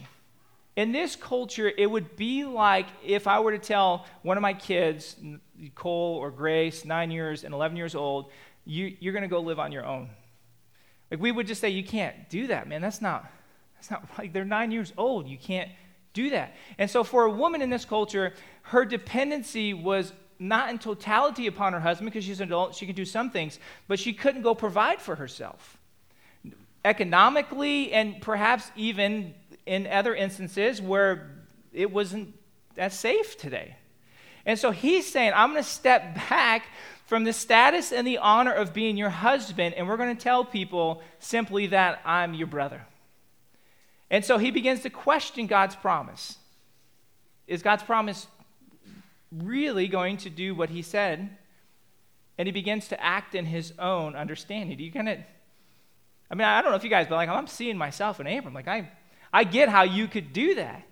In 0.77 0.93
this 0.93 1.17
culture, 1.17 1.71
it 1.77 1.91
would 1.91 2.17
be 2.17 2.45
like 2.45 2.87
if 3.05 3.27
I 3.27 3.41
were 3.41 3.53
to 3.53 3.59
tell 3.59 4.07
one 4.23 4.37
of 4.37 4.43
my 4.43 4.55
kids, 4.55 5.17
Cole 5.75 6.17
or 6.17 6.31
Grace, 6.31 6.85
nine 6.85 7.11
years 7.11 7.45
and 7.45 7.53
11 7.53 7.77
years 7.77 7.95
old, 7.95 8.31
you, 8.65 8.97
you're 9.01 9.13
going 9.13 9.23
to 9.23 9.29
go 9.29 9.41
live 9.41 9.59
on 9.59 9.73
your 9.73 9.85
own. 9.85 10.11
Like 11.11 11.21
we 11.21 11.33
would 11.33 11.47
just 11.47 11.61
say, 11.61 11.71
you 11.71 11.83
can't 11.83 12.29
do 12.29 12.47
that, 12.47 12.69
man. 12.69 12.81
That's 12.81 13.03
not, 13.03 13.31
that's 13.75 13.91
not 13.91 14.09
like 14.19 14.33
they're 14.33 14.45
nine 14.45 14.71
years 14.71 14.93
old. 14.97 15.27
You 15.27 15.39
can't 15.39 15.71
do 16.13 16.31
that. 16.31 16.55
And 16.79 16.91
so, 16.91 17.05
for 17.05 17.25
a 17.25 17.31
woman 17.31 17.63
in 17.63 17.71
this 17.71 17.85
culture, 17.85 18.33
her 18.63 18.85
dependency 18.85 19.75
was 19.75 20.13
not 20.39 20.71
in 20.71 20.79
totality 20.79 21.47
upon 21.47 21.73
her 21.73 21.81
husband 21.81 22.11
because 22.11 22.25
she's 22.25 22.41
an 22.41 22.49
adult, 22.49 22.75
she 22.75 22.87
can 22.87 22.95
do 22.95 23.05
some 23.05 23.31
things, 23.31 23.59
but 23.87 23.99
she 23.99 24.13
couldn't 24.13 24.43
go 24.43 24.55
provide 24.55 25.01
for 25.01 25.15
herself. 25.15 25.77
Economically, 26.85 27.93
and 27.93 28.21
perhaps 28.23 28.71
even 28.75 29.35
in 29.71 29.87
other 29.87 30.17
instances 30.17 30.83
where 30.83 31.31
it 31.73 31.93
wasn't 31.93 32.35
that 32.75 32.93
safe 32.93 33.39
today. 33.39 33.77
And 34.45 34.59
so 34.59 34.73
he's 34.73 35.07
saying, 35.07 35.31
I'm 35.33 35.53
going 35.53 35.63
to 35.63 35.69
step 35.69 36.17
back 36.29 36.67
from 37.07 37.23
the 37.23 37.33
status 37.33 37.93
and 37.93 38.05
the 38.05 38.19
honor 38.19 38.53
of 38.53 38.75
being 38.75 38.97
your 38.97 39.11
husband, 39.11 39.77
and 39.77 39.87
we're 39.87 39.97
going 39.97 40.17
to 40.17 40.21
tell 40.21 40.45
people 40.45 41.03
simply 41.21 41.69
that 41.69 42.01
I'm 42.05 42.35
your 42.35 42.49
brother. 42.49 42.85
And 44.11 44.25
so 44.25 44.39
he 44.39 44.51
begins 44.51 44.81
to 44.81 44.91
question 44.91 45.47
God's 45.47 45.77
promise. 45.77 46.37
Is 47.47 47.63
God's 47.63 47.85
promise 47.85 48.27
really 49.31 49.87
going 49.87 50.17
to 50.17 50.31
do 50.31 50.53
what 50.53 50.71
he 50.71 50.83
said, 50.83 51.31
and 52.37 52.49
he 52.49 52.51
begins 52.51 52.89
to 52.89 53.01
act 53.01 53.37
in 53.37 53.47
his 53.47 53.73
own 53.79 54.17
understanding. 54.17 54.77
Do 54.77 54.83
you 54.83 54.91
kind 54.91 55.09
of, 55.09 55.19
I 56.29 56.35
mean, 56.35 56.45
I 56.45 56.61
don't 56.61 56.73
know 56.73 56.77
if 56.77 56.83
you 56.83 56.91
guys, 56.91 57.07
but 57.07 57.15
like 57.15 57.29
I'm 57.29 57.47
seeing 57.47 57.77
myself 57.79 58.19
in 58.19 58.27
Abram. 58.27 58.53
Like 58.53 58.67
I, 58.67 58.91
I 59.33 59.45
get 59.45 59.69
how 59.69 59.83
you 59.83 60.09
could 60.09 60.33
do 60.33 60.57
that. 60.57 60.83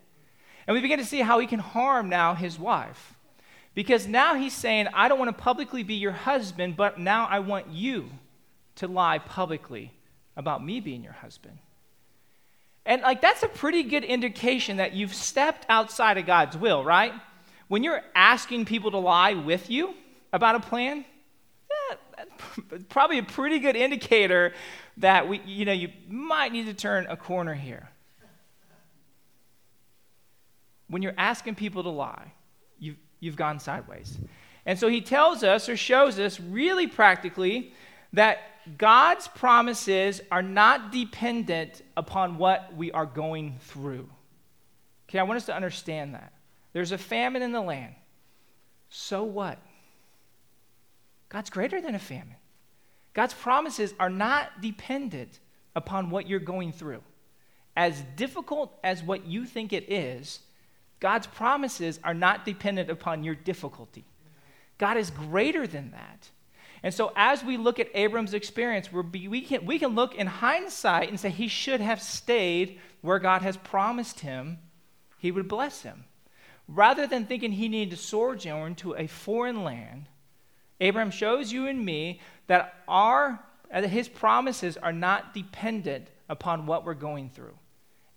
And 0.67 0.75
we 0.75 0.81
begin 0.81 0.99
to 0.99 1.05
see 1.05 1.21
how 1.21 1.39
he 1.39 1.47
can 1.47 1.59
harm 1.59 2.09
now 2.09 2.35
his 2.35 2.59
wife. 2.59 3.15
Because 3.75 4.07
now 4.07 4.35
he's 4.35 4.53
saying, 4.53 4.89
I 4.93 5.09
don't 5.09 5.19
want 5.19 5.37
to 5.37 5.43
publicly 5.43 5.83
be 5.83 5.95
your 5.95 6.13
husband, 6.13 6.77
but 6.77 6.99
now 6.99 7.27
I 7.27 7.39
want 7.39 7.69
you 7.69 8.11
to 8.77 8.87
lie 8.89 9.19
publicly 9.19 9.93
about 10.37 10.65
me 10.65 10.81
being 10.81 11.03
your 11.03 11.13
husband. 11.13 11.59
And 12.85 13.03
like 13.03 13.21
that's 13.21 13.43
a 13.43 13.49
pretty 13.49 13.83
good 13.83 14.05
indication 14.05 14.79
that 14.79 14.95
you've 14.95 15.15
stepped 15.15 15.67
outside 15.69 16.17
of 16.17 16.27
God's 16.27 16.57
will, 16.57 16.83
right? 16.85 17.13
When 17.69 17.85
you're 17.85 18.03
asking 18.15 18.65
people 18.65 18.91
to 18.93 18.99
lie 18.99 19.35
with 19.35 19.69
you 19.69 19.95
about 20.33 20.55
a 20.55 20.61
plan, 20.61 21.05
yeah, 21.71 22.25
probably 22.89 23.19
a 23.19 23.23
pretty 23.23 23.59
good 23.59 23.77
indicator 23.77 24.55
that 24.97 25.29
we, 25.29 25.41
you 25.45 25.65
know, 25.65 25.73
you 25.73 25.91
might 26.09 26.53
need 26.53 26.67
to 26.67 26.75
turn 26.75 27.07
a 27.09 27.17
corner 27.17 27.55
here. 27.55 27.91
When 30.89 31.03
you're 31.03 31.15
asking 31.17 31.55
people 31.55 31.83
to 31.83 31.91
lie, 31.91 32.33
you've, 32.79 32.97
you've 33.21 33.37
gone 33.37 33.59
sideways. 33.61 34.19
And 34.67 34.79
so 34.79 34.89
he 34.89 35.01
tells 35.01 35.43
us 35.43 35.69
or 35.69 35.77
shows 35.77 36.19
us 36.19 36.41
really 36.41 36.87
practically 36.87 37.73
that 38.13 38.39
God's 38.77 39.29
promises 39.29 40.21
are 40.31 40.43
not 40.43 40.93
dependent 40.93 41.83
upon 41.97 42.37
what 42.37 42.75
we 42.77 42.93
are 42.93 43.07
going 43.07 43.57
through. 43.61 44.09
Okay, 45.09 45.19
I 45.19 45.23
want 45.23 45.39
us 45.39 45.47
to 45.47 45.57
understand 45.57 46.15
that. 46.15 46.33
There's 46.73 46.93
a 46.93 46.99
famine 46.99 47.43
in 47.43 47.53
the 47.53 47.61
land. 47.61 47.95
So 48.91 49.25
what? 49.25 49.59
God's 51.29 51.51
greater 51.51 51.81
than 51.81 51.95
a 51.95 51.99
famine. 51.99 52.37
God's 53.15 53.35
promises 53.35 53.95
are 53.99 54.11
not 54.11 54.61
dependent 54.61 55.41
upon 55.75 56.11
what 56.11 56.29
you're 56.29 56.41
going 56.41 56.73
through. 56.73 57.03
As 57.77 58.03
difficult 58.17 58.79
as 58.83 59.03
what 59.03 59.27
you 59.27 59.45
think 59.45 59.73
it 59.73 59.91
is, 59.91 60.41
God's 61.01 61.27
promises 61.27 62.01
are 62.03 62.15
not 62.15 62.45
dependent 62.45 62.91
upon 62.91 63.23
your 63.25 63.35
difficulty. 63.35 64.05
God 64.79 64.97
is 64.97 65.11
greater 65.11 65.67
than 65.67 65.91
that. 65.93 66.31
And 66.83 66.95
so, 66.95 67.13
as 67.17 67.43
we 67.43 67.57
look 67.57 67.81
at 67.81 67.89
Abram's 67.95 68.35
experience, 68.35 68.93
we 68.93 69.41
can, 69.41 69.67
we 69.67 69.79
can 69.79 69.95
look 69.95 70.15
in 70.15 70.27
hindsight 70.27 71.09
and 71.09 71.19
say 71.19 71.31
he 71.31 71.49
should 71.49 71.81
have 71.81 72.01
stayed 72.01 72.79
where 73.01 73.19
God 73.19 73.43
has 73.43 73.57
promised 73.57 74.21
him 74.21 74.59
he 75.19 75.33
would 75.33 75.49
bless 75.49 75.83
him. 75.83 76.05
Rather 76.69 77.07
than 77.07 77.27
thinking 77.27 77.53
he 77.53 77.69
needed 77.69 77.91
to 77.91 78.03
sojourn 78.03 78.75
to 78.77 78.95
a 78.95 79.07
foreign 79.07 79.65
land, 79.65 80.07
Abram 80.81 81.11
shows 81.11 81.53
you 81.53 81.67
and 81.67 81.85
me 81.85 82.21
that 82.47 82.83
our, 82.87 83.41
his 83.73 84.09
promises 84.09 84.77
are 84.77 84.93
not 84.93 85.35
dependent 85.35 86.09
upon 86.29 86.67
what 86.67 86.85
we're 86.85 86.95
going 86.95 87.31
through. 87.31 87.57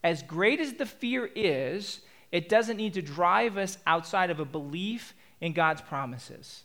As 0.03 0.21
great 0.21 0.59
as 0.59 0.73
the 0.73 0.85
fear 0.85 1.29
is, 1.33 2.01
it 2.31 2.49
doesn't 2.49 2.77
need 2.77 2.93
to 2.93 3.01
drive 3.01 3.57
us 3.57 3.77
outside 3.85 4.29
of 4.29 4.39
a 4.39 4.45
belief 4.45 5.13
in 5.39 5.53
God's 5.53 5.81
promises. 5.81 6.63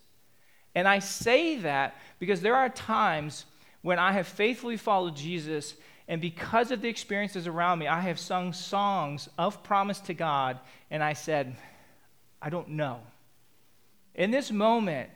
And 0.75 0.87
I 0.87 0.99
say 0.99 1.57
that 1.61 1.97
because 2.19 2.41
there 2.41 2.55
are 2.55 2.69
times 2.69 3.47
when 3.83 3.99
I 3.99 4.13
have 4.13 4.27
faithfully 4.27 4.77
followed 4.77 5.17
Jesus, 5.17 5.75
and 6.09 6.21
because 6.21 6.71
of 6.71 6.83
the 6.83 6.89
experiences 6.89 7.47
around 7.47 7.79
me, 7.79 7.89
I 7.89 8.01
have 8.01 8.19
sung 8.19 8.53
songs 8.53 9.29
of 9.39 9.63
promise 9.63 10.01
to 10.01 10.15
God, 10.15 10.61
and 10.91 11.03
I 11.03 11.15
said, 11.15 11.57
I 12.41 12.51
don't 12.51 12.71
know. 12.71 13.01
In 14.15 14.31
this 14.31 14.51
moment, 14.51 15.11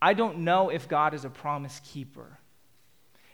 I 0.00 0.14
don't 0.14 0.38
know 0.38 0.70
if 0.70 0.88
God 0.88 1.14
is 1.14 1.24
a 1.24 1.30
promise 1.30 1.80
keeper. 1.84 2.38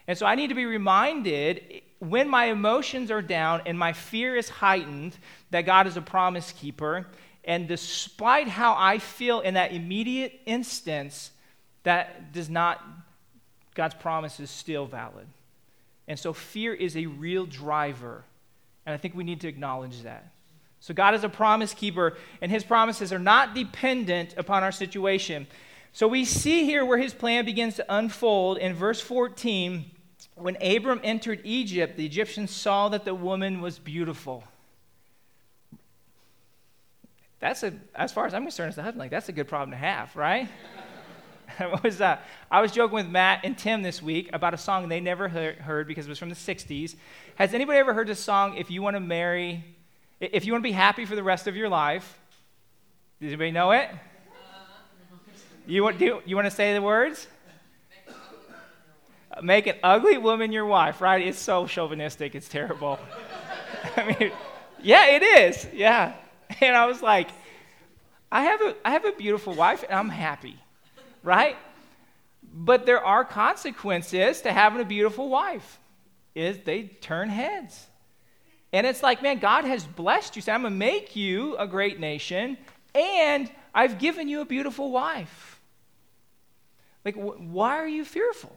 And 0.07 0.17
so 0.17 0.25
I 0.25 0.35
need 0.35 0.47
to 0.47 0.55
be 0.55 0.65
reminded 0.65 1.81
when 1.99 2.29
my 2.29 2.45
emotions 2.45 3.11
are 3.11 3.21
down 3.21 3.61
and 3.65 3.77
my 3.77 3.93
fear 3.93 4.35
is 4.35 4.49
heightened 4.49 5.17
that 5.51 5.61
God 5.61 5.85
is 5.85 5.97
a 5.97 6.01
promise 6.01 6.51
keeper 6.51 7.05
and 7.49 7.67
despite 7.67 8.47
how 8.47 8.75
I 8.77 8.99
feel 8.99 9.39
in 9.39 9.55
that 9.55 9.71
immediate 9.71 10.39
instance, 10.45 11.31
that 11.83 12.31
does 12.33 12.49
not, 12.49 12.83
God's 13.73 13.95
promise 13.95 14.39
is 14.39 14.51
still 14.51 14.85
valid. 14.85 15.27
And 16.07 16.19
so 16.19 16.33
fear 16.33 16.73
is 16.73 16.97
a 16.97 17.05
real 17.05 17.45
driver. 17.45 18.23
And 18.85 18.93
I 18.93 18.97
think 18.97 19.15
we 19.15 19.23
need 19.23 19.41
to 19.41 19.47
acknowledge 19.47 20.03
that. 20.03 20.31
So 20.79 20.93
God 20.93 21.13
is 21.13 21.23
a 21.23 21.29
promise 21.29 21.73
keeper, 21.73 22.17
and 22.41 22.51
his 22.51 22.63
promises 22.63 23.11
are 23.11 23.19
not 23.19 23.53
dependent 23.53 24.33
upon 24.37 24.63
our 24.63 24.71
situation. 24.71 25.47
So 25.91 26.07
we 26.07 26.25
see 26.25 26.65
here 26.65 26.85
where 26.85 26.97
his 26.97 27.13
plan 27.13 27.45
begins 27.45 27.75
to 27.77 27.85
unfold 27.89 28.59
in 28.59 28.73
verse 28.73 29.01
14. 29.01 29.89
When 30.39 30.57
Abram 30.61 31.01
entered 31.03 31.41
Egypt, 31.43 31.97
the 31.97 32.05
Egyptians 32.05 32.51
saw 32.51 32.89
that 32.89 33.05
the 33.05 33.13
woman 33.15 33.61
was 33.61 33.77
beautiful 33.77 34.43
that's 37.39 37.63
a, 37.63 37.73
as 37.95 38.11
far 38.11 38.25
as 38.25 38.33
I'm 38.33 38.43
concerned, 38.43 38.69
as 38.69 38.77
a 38.77 38.83
husband, 38.83 38.99
like 38.99 39.11
that's 39.11 39.29
a 39.29 39.31
good 39.31 39.47
problem 39.47 39.71
to 39.71 39.77
have, 39.77 40.13
right? 40.15 40.49
I 41.59 41.79
was, 41.83 41.99
uh, 41.99 42.17
I 42.51 42.61
was 42.61 42.71
joking 42.71 42.95
with 42.95 43.07
Matt 43.07 43.41
and 43.43 43.57
Tim 43.57 43.81
this 43.81 44.01
week 44.01 44.29
about 44.33 44.53
a 44.53 44.57
song 44.57 44.87
they 44.87 44.99
never 44.99 45.27
heard 45.27 45.87
because 45.87 46.05
it 46.05 46.09
was 46.09 46.19
from 46.19 46.29
the 46.29 46.35
60s. 46.35 46.95
Has 47.35 47.53
anybody 47.53 47.79
ever 47.79 47.93
heard 47.93 48.07
this 48.07 48.19
song, 48.19 48.57
If 48.57 48.69
You 48.69 48.81
Want 48.81 48.95
to 48.95 48.99
Marry, 48.99 49.63
if 50.19 50.45
you 50.45 50.51
want 50.51 50.63
to 50.63 50.67
be 50.67 50.73
happy 50.73 51.05
for 51.05 51.15
the 51.15 51.23
rest 51.23 51.47
of 51.47 51.55
your 51.55 51.69
life? 51.69 52.19
Does 53.21 53.29
anybody 53.29 53.51
know 53.51 53.71
it? 53.71 53.89
You 55.65 55.83
want, 55.83 55.97
do, 55.97 56.21
you 56.25 56.35
want 56.35 56.45
to 56.45 56.51
say 56.51 56.73
the 56.73 56.81
words? 56.81 57.27
Make 59.41 59.67
an 59.67 59.75
ugly 59.83 60.17
woman 60.17 60.51
your 60.51 60.65
wife, 60.65 61.01
right? 61.01 61.25
It's 61.25 61.39
so 61.39 61.67
chauvinistic, 61.67 62.35
it's 62.35 62.49
terrible. 62.49 62.99
I 63.95 64.05
mean, 64.05 64.31
yeah, 64.81 65.07
it 65.07 65.23
is. 65.23 65.67
Yeah. 65.73 66.13
And 66.61 66.75
I 66.75 66.85
was 66.85 67.01
like, 67.01 67.29
I 68.31 68.43
have 68.43 68.61
a, 68.61 68.75
I 68.85 68.91
have 68.91 69.05
a 69.05 69.11
beautiful 69.11 69.53
wife 69.53 69.83
and 69.83 69.97
I'm 69.97 70.09
happy, 70.09 70.57
right? 71.23 71.55
But 72.53 72.85
there 72.85 73.03
are 73.03 73.23
consequences 73.23 74.41
to 74.41 74.51
having 74.51 74.81
a 74.81 74.85
beautiful 74.85 75.29
wife. 75.29 75.79
Is 76.35 76.59
they 76.59 76.83
turn 76.83 77.29
heads. 77.29 77.87
And 78.71 78.85
it's 78.85 79.01
like, 79.01 79.21
man, 79.21 79.39
God 79.39 79.65
has 79.65 79.83
blessed 79.83 80.35
you. 80.35 80.41
So 80.41 80.51
I'm 80.51 80.61
going 80.61 80.73
to 80.73 80.77
make 80.77 81.15
you 81.15 81.57
a 81.57 81.65
great 81.65 81.99
nation, 81.99 82.57
and 82.93 83.49
I've 83.73 83.97
given 83.97 84.27
you 84.27 84.41
a 84.41 84.45
beautiful 84.45 84.91
wife. 84.91 85.59
Like, 87.03 87.15
wh- 87.15 87.39
why 87.41 87.77
are 87.77 87.87
you 87.87 88.05
fearful? 88.05 88.55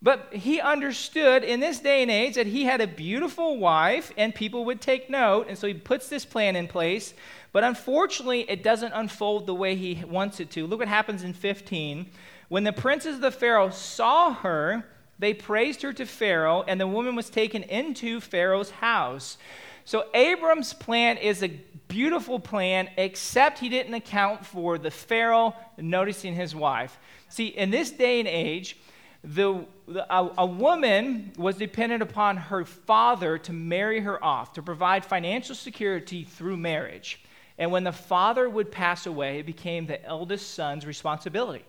But 0.00 0.32
he 0.32 0.60
understood 0.60 1.42
in 1.42 1.58
this 1.58 1.80
day 1.80 2.02
and 2.02 2.10
age 2.10 2.36
that 2.36 2.46
he 2.46 2.64
had 2.64 2.80
a 2.80 2.86
beautiful 2.86 3.58
wife 3.58 4.12
and 4.16 4.32
people 4.34 4.64
would 4.66 4.80
take 4.80 5.10
note. 5.10 5.46
And 5.48 5.58
so 5.58 5.66
he 5.66 5.74
puts 5.74 6.08
this 6.08 6.24
plan 6.24 6.54
in 6.54 6.68
place. 6.68 7.14
But 7.52 7.64
unfortunately, 7.64 8.48
it 8.48 8.62
doesn't 8.62 8.92
unfold 8.92 9.46
the 9.46 9.54
way 9.54 9.74
he 9.74 10.04
wants 10.04 10.38
it 10.38 10.50
to. 10.50 10.66
Look 10.66 10.78
what 10.78 10.88
happens 10.88 11.24
in 11.24 11.32
15. 11.32 12.10
When 12.48 12.64
the 12.64 12.72
princes 12.72 13.16
of 13.16 13.20
the 13.20 13.30
Pharaoh 13.30 13.70
saw 13.70 14.34
her, 14.34 14.86
they 15.18 15.34
praised 15.34 15.82
her 15.82 15.92
to 15.94 16.06
Pharaoh, 16.06 16.62
and 16.68 16.80
the 16.80 16.86
woman 16.86 17.16
was 17.16 17.28
taken 17.28 17.64
into 17.64 18.20
Pharaoh's 18.20 18.70
house. 18.70 19.36
So 19.84 20.06
Abram's 20.14 20.72
plan 20.72 21.16
is 21.16 21.42
a 21.42 21.48
beautiful 21.88 22.38
plan, 22.38 22.88
except 22.96 23.58
he 23.58 23.68
didn't 23.68 23.94
account 23.94 24.46
for 24.46 24.78
the 24.78 24.90
Pharaoh 24.90 25.56
noticing 25.76 26.34
his 26.34 26.54
wife. 26.54 26.98
See, 27.28 27.48
in 27.48 27.70
this 27.70 27.90
day 27.90 28.20
and 28.20 28.28
age, 28.28 28.76
the, 29.24 29.66
the 29.86 30.12
a, 30.14 30.32
a, 30.38 30.46
woman 30.46 31.32
was 31.36 31.56
dependent 31.56 32.02
upon 32.02 32.36
her 32.36 32.64
father 32.64 33.36
to 33.38 33.52
marry 33.52 34.00
her 34.00 34.22
off, 34.24 34.52
to 34.54 34.62
provide 34.62 35.04
financial 35.04 35.54
security 35.54 36.24
through 36.24 36.56
marriage. 36.56 37.20
And 37.58 37.72
when 37.72 37.82
the 37.82 37.92
father 37.92 38.48
would 38.48 38.70
pass 38.70 39.06
away, 39.06 39.40
it 39.40 39.46
became 39.46 39.86
the 39.86 40.04
eldest 40.04 40.54
son's 40.54 40.86
responsibility. 40.86 41.64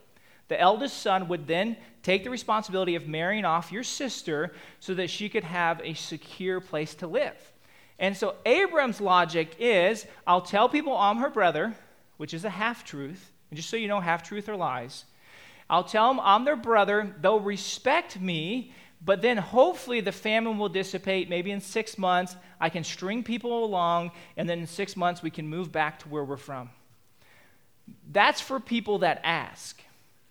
The 0.47 0.59
eldest 0.59 1.01
son 1.01 1.27
would 1.27 1.47
then 1.47 1.77
take 2.03 2.23
the 2.23 2.29
responsibility 2.29 2.95
of 2.95 3.07
marrying 3.07 3.45
off 3.45 3.71
your 3.71 3.83
sister 3.83 4.53
so 4.79 4.93
that 4.95 5.09
she 5.09 5.29
could 5.29 5.43
have 5.43 5.81
a 5.83 5.93
secure 5.95 6.59
place 6.59 6.95
to 6.95 7.07
live. 7.07 7.35
And 7.97 8.15
so 8.15 8.35
Abram's 8.45 9.01
logic 9.01 9.55
is 9.59 10.05
I'll 10.25 10.41
tell 10.41 10.69
people 10.69 10.95
I'm 10.95 11.17
her 11.17 11.29
brother, 11.29 11.75
which 12.17 12.33
is 12.33 12.45
a 12.45 12.49
half 12.49 12.85
truth. 12.85 13.31
And 13.49 13.57
just 13.57 13.69
so 13.69 13.77
you 13.77 13.87
know, 13.87 13.99
half 13.99 14.23
truth 14.23 14.47
or 14.47 14.55
lies. 14.55 15.05
I'll 15.69 15.83
tell 15.83 16.07
them 16.07 16.19
I'm 16.23 16.45
their 16.45 16.55
brother. 16.55 17.13
They'll 17.21 17.39
respect 17.39 18.19
me, 18.19 18.73
but 19.03 19.21
then 19.21 19.37
hopefully 19.37 20.01
the 20.01 20.11
famine 20.11 20.57
will 20.57 20.69
dissipate. 20.69 21.29
Maybe 21.29 21.51
in 21.51 21.61
six 21.61 21.97
months, 21.97 22.35
I 22.59 22.69
can 22.69 22.83
string 22.83 23.23
people 23.23 23.63
along, 23.63 24.11
and 24.35 24.49
then 24.49 24.59
in 24.59 24.67
six 24.67 24.97
months, 24.97 25.21
we 25.21 25.29
can 25.29 25.47
move 25.47 25.71
back 25.71 25.99
to 25.99 26.09
where 26.09 26.23
we're 26.23 26.37
from. 26.37 26.69
That's 28.11 28.41
for 28.41 28.59
people 28.59 28.99
that 28.99 29.21
ask. 29.23 29.81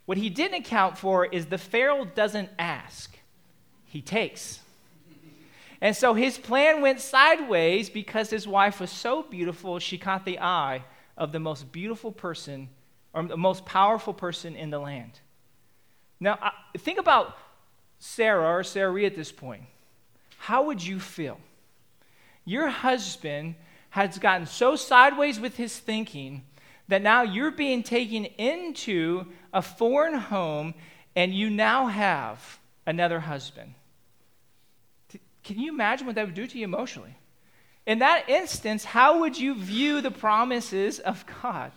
What 0.06 0.18
he 0.18 0.30
didn't 0.30 0.60
account 0.60 0.98
for 0.98 1.26
is 1.26 1.46
the 1.46 1.58
Pharaoh 1.58 2.04
doesn't 2.04 2.50
ask, 2.58 3.16
he 3.84 4.00
takes. 4.00 4.60
And 5.80 5.94
so 5.94 6.14
his 6.14 6.38
plan 6.38 6.80
went 6.80 7.00
sideways 7.00 7.88
because 7.88 8.30
his 8.30 8.48
wife 8.48 8.80
was 8.80 8.90
so 8.90 9.22
beautiful, 9.22 9.78
she 9.78 9.96
caught 9.96 10.24
the 10.24 10.40
eye 10.40 10.82
of 11.16 11.30
the 11.30 11.38
most 11.38 11.70
beautiful 11.70 12.10
person 12.10 12.68
or 13.12 13.22
the 13.22 13.36
most 13.36 13.64
powerful 13.64 14.12
person 14.12 14.56
in 14.56 14.70
the 14.70 14.78
land. 14.78 15.20
Now, 16.20 16.52
think 16.76 16.98
about 16.98 17.36
Sarah 17.98 18.58
or 18.58 18.64
Sarai 18.64 19.06
at 19.06 19.16
this 19.16 19.32
point. 19.32 19.62
How 20.38 20.64
would 20.64 20.84
you 20.84 21.00
feel? 21.00 21.38
Your 22.44 22.68
husband 22.68 23.54
has 23.90 24.18
gotten 24.18 24.46
so 24.46 24.76
sideways 24.76 25.40
with 25.40 25.56
his 25.56 25.78
thinking 25.78 26.42
that 26.88 27.02
now 27.02 27.22
you're 27.22 27.50
being 27.50 27.82
taken 27.82 28.24
into 28.24 29.26
a 29.52 29.62
foreign 29.62 30.14
home 30.14 30.74
and 31.14 31.34
you 31.34 31.50
now 31.50 31.86
have 31.86 32.58
another 32.86 33.20
husband. 33.20 33.74
Can 35.44 35.58
you 35.58 35.72
imagine 35.72 36.06
what 36.06 36.16
that 36.16 36.26
would 36.26 36.34
do 36.34 36.46
to 36.46 36.58
you 36.58 36.64
emotionally? 36.64 37.16
In 37.86 38.00
that 38.00 38.28
instance, 38.28 38.84
how 38.84 39.20
would 39.20 39.38
you 39.38 39.54
view 39.54 40.00
the 40.00 40.10
promises 40.10 40.98
of 40.98 41.24
God? 41.42 41.72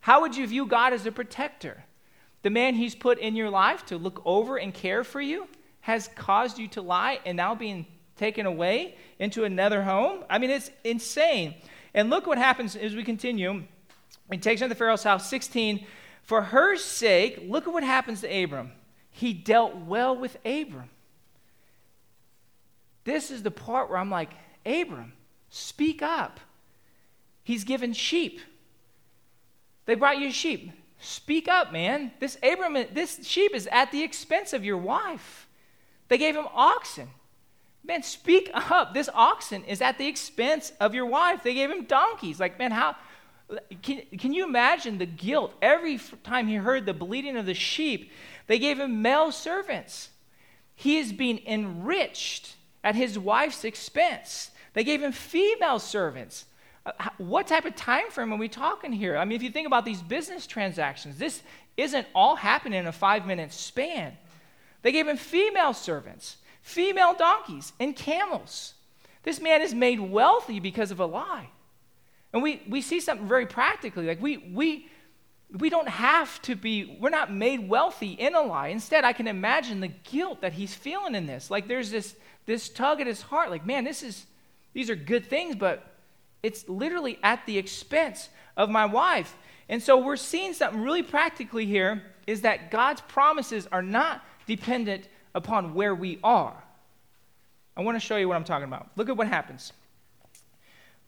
How 0.00 0.20
would 0.20 0.36
you 0.36 0.46
view 0.46 0.66
God 0.66 0.92
as 0.92 1.04
a 1.06 1.12
protector? 1.12 1.84
The 2.42 2.50
man 2.50 2.74
he's 2.74 2.94
put 2.94 3.18
in 3.18 3.36
your 3.36 3.50
life 3.50 3.86
to 3.86 3.96
look 3.96 4.20
over 4.24 4.56
and 4.56 4.74
care 4.74 5.04
for 5.04 5.20
you 5.20 5.46
has 5.82 6.08
caused 6.14 6.58
you 6.58 6.68
to 6.68 6.82
lie 6.82 7.20
and 7.24 7.36
now 7.36 7.54
being 7.54 7.86
taken 8.16 8.46
away 8.46 8.96
into 9.18 9.44
another 9.44 9.82
home? 9.82 10.24
I 10.28 10.38
mean, 10.38 10.50
it's 10.50 10.70
insane. 10.84 11.54
And 11.94 12.10
look 12.10 12.26
what 12.26 12.38
happens 12.38 12.76
as 12.76 12.94
we 12.94 13.04
continue. 13.04 13.64
He 14.30 14.38
takes 14.38 14.60
her 14.60 14.66
to 14.66 14.68
the 14.68 14.74
Pharaoh's 14.74 15.02
house, 15.02 15.28
16. 15.28 15.86
For 16.22 16.42
her 16.42 16.76
sake, 16.76 17.42
look 17.46 17.66
at 17.66 17.72
what 17.72 17.82
happens 17.82 18.20
to 18.20 18.44
Abram. 18.44 18.72
He 19.10 19.32
dealt 19.32 19.76
well 19.76 20.16
with 20.16 20.36
Abram. 20.44 20.88
This 23.04 23.30
is 23.30 23.42
the 23.42 23.50
part 23.50 23.90
where 23.90 23.98
I'm 23.98 24.10
like, 24.10 24.30
Abram, 24.64 25.12
speak 25.50 26.00
up. 26.00 26.38
He's 27.42 27.64
given 27.64 27.92
sheep. 27.92 28.40
They 29.86 29.96
brought 29.96 30.18
you 30.18 30.30
sheep. 30.30 30.70
Speak 31.02 31.48
up, 31.48 31.72
man. 31.72 32.12
This 32.20 32.38
Abram, 32.44 32.74
this 32.92 33.26
sheep 33.26 33.54
is 33.54 33.66
at 33.72 33.90
the 33.90 34.04
expense 34.04 34.52
of 34.52 34.64
your 34.64 34.76
wife. 34.76 35.48
They 36.06 36.16
gave 36.16 36.36
him 36.36 36.46
oxen. 36.54 37.08
Man, 37.84 38.04
speak 38.04 38.48
up. 38.54 38.94
This 38.94 39.10
oxen 39.12 39.64
is 39.64 39.82
at 39.82 39.98
the 39.98 40.06
expense 40.06 40.72
of 40.78 40.94
your 40.94 41.06
wife. 41.06 41.42
They 41.42 41.54
gave 41.54 41.70
him 41.70 41.86
donkeys. 41.86 42.38
Like, 42.38 42.56
man, 42.56 42.70
how 42.70 42.94
can, 43.82 44.02
can 44.16 44.32
you 44.32 44.44
imagine 44.44 44.98
the 44.98 45.06
guilt? 45.06 45.52
Every 45.60 45.98
time 46.22 46.46
he 46.46 46.54
heard 46.54 46.86
the 46.86 46.94
bleating 46.94 47.36
of 47.36 47.46
the 47.46 47.54
sheep, 47.54 48.12
they 48.46 48.60
gave 48.60 48.78
him 48.78 49.02
male 49.02 49.32
servants. 49.32 50.10
He 50.76 50.98
is 50.98 51.12
being 51.12 51.40
enriched 51.44 52.54
at 52.84 52.94
his 52.94 53.18
wife's 53.18 53.64
expense. 53.64 54.52
They 54.74 54.84
gave 54.84 55.02
him 55.02 55.10
female 55.10 55.80
servants. 55.80 56.44
Uh, 56.84 56.90
what 57.18 57.46
type 57.46 57.64
of 57.64 57.76
time 57.76 58.10
frame 58.10 58.32
are 58.32 58.38
we 58.38 58.48
talking 58.48 58.92
here? 58.92 59.16
I 59.16 59.24
mean, 59.24 59.36
if 59.36 59.42
you 59.42 59.50
think 59.50 59.66
about 59.66 59.84
these 59.84 60.02
business 60.02 60.46
transactions, 60.46 61.16
this 61.16 61.42
isn't 61.76 62.06
all 62.14 62.36
happening 62.36 62.80
in 62.80 62.86
a 62.86 62.92
five 62.92 63.26
minute 63.26 63.52
span. 63.52 64.16
They 64.82 64.90
gave 64.90 65.06
him 65.06 65.16
female 65.16 65.74
servants, 65.74 66.36
female 66.60 67.14
donkeys, 67.14 67.72
and 67.78 67.94
camels. 67.94 68.74
This 69.22 69.40
man 69.40 69.62
is 69.62 69.72
made 69.72 70.00
wealthy 70.00 70.58
because 70.58 70.90
of 70.90 70.98
a 70.98 71.06
lie. 71.06 71.48
And 72.32 72.42
we, 72.42 72.62
we 72.68 72.80
see 72.80 72.98
something 72.98 73.28
very 73.28 73.46
practically. 73.46 74.06
Like, 74.06 74.20
we, 74.20 74.38
we, 74.38 74.88
we 75.56 75.70
don't 75.70 75.88
have 75.88 76.42
to 76.42 76.56
be, 76.56 76.98
we're 77.00 77.10
not 77.10 77.32
made 77.32 77.68
wealthy 77.68 78.12
in 78.12 78.34
a 78.34 78.40
lie. 78.40 78.68
Instead, 78.68 79.04
I 79.04 79.12
can 79.12 79.28
imagine 79.28 79.80
the 79.80 79.88
guilt 79.88 80.40
that 80.40 80.54
he's 80.54 80.74
feeling 80.74 81.14
in 81.14 81.26
this. 81.26 81.50
Like, 81.50 81.68
there's 81.68 81.90
this, 81.90 82.16
this 82.46 82.68
tug 82.68 83.00
at 83.00 83.06
his 83.06 83.22
heart. 83.22 83.50
Like, 83.50 83.64
man, 83.64 83.84
this 83.84 84.02
is, 84.02 84.26
these 84.72 84.90
are 84.90 84.96
good 84.96 85.26
things, 85.26 85.54
but 85.54 85.91
it's 86.42 86.68
literally 86.68 87.18
at 87.22 87.44
the 87.46 87.58
expense 87.58 88.28
of 88.56 88.68
my 88.68 88.84
wife. 88.84 89.36
And 89.68 89.82
so 89.82 89.98
we're 89.98 90.16
seeing 90.16 90.54
something 90.54 90.82
really 90.82 91.02
practically 91.02 91.66
here 91.66 92.02
is 92.26 92.42
that 92.42 92.70
God's 92.70 93.00
promises 93.02 93.66
are 93.70 93.82
not 93.82 94.24
dependent 94.46 95.08
upon 95.34 95.74
where 95.74 95.94
we 95.94 96.18
are. 96.22 96.62
I 97.76 97.82
want 97.82 97.96
to 97.96 98.00
show 98.00 98.16
you 98.16 98.28
what 98.28 98.36
I'm 98.36 98.44
talking 98.44 98.68
about. 98.68 98.90
Look 98.96 99.08
at 99.08 99.16
what 99.16 99.28
happens. 99.28 99.72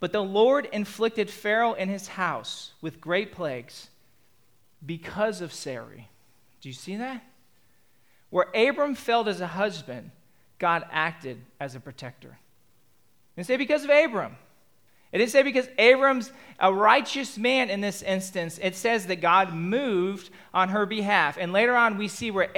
But 0.00 0.12
the 0.12 0.22
Lord 0.22 0.68
inflicted 0.72 1.30
Pharaoh 1.30 1.74
and 1.74 1.90
his 1.90 2.08
house 2.08 2.72
with 2.80 3.00
great 3.00 3.32
plagues 3.32 3.88
because 4.84 5.40
of 5.40 5.52
Sarai. 5.52 6.08
Do 6.60 6.68
you 6.68 6.74
see 6.74 6.96
that? 6.96 7.22
Where 8.30 8.46
Abram 8.54 8.94
failed 8.94 9.28
as 9.28 9.40
a 9.40 9.46
husband, 9.46 10.10
God 10.58 10.84
acted 10.90 11.40
as 11.60 11.74
a 11.74 11.80
protector. 11.80 12.38
And 13.36 13.46
say 13.46 13.56
because 13.56 13.84
of 13.84 13.90
Abram. 13.90 14.36
It 15.14 15.18
didn't 15.18 15.30
say 15.30 15.44
because 15.44 15.68
Abram's 15.78 16.32
a 16.58 16.74
righteous 16.74 17.38
man 17.38 17.70
in 17.70 17.80
this 17.80 18.02
instance. 18.02 18.58
It 18.60 18.74
says 18.74 19.06
that 19.06 19.20
God 19.20 19.54
moved 19.54 20.30
on 20.52 20.70
her 20.70 20.86
behalf. 20.86 21.38
And 21.38 21.52
later 21.52 21.76
on, 21.76 21.98
we 21.98 22.08
see 22.08 22.32
where 22.32 22.50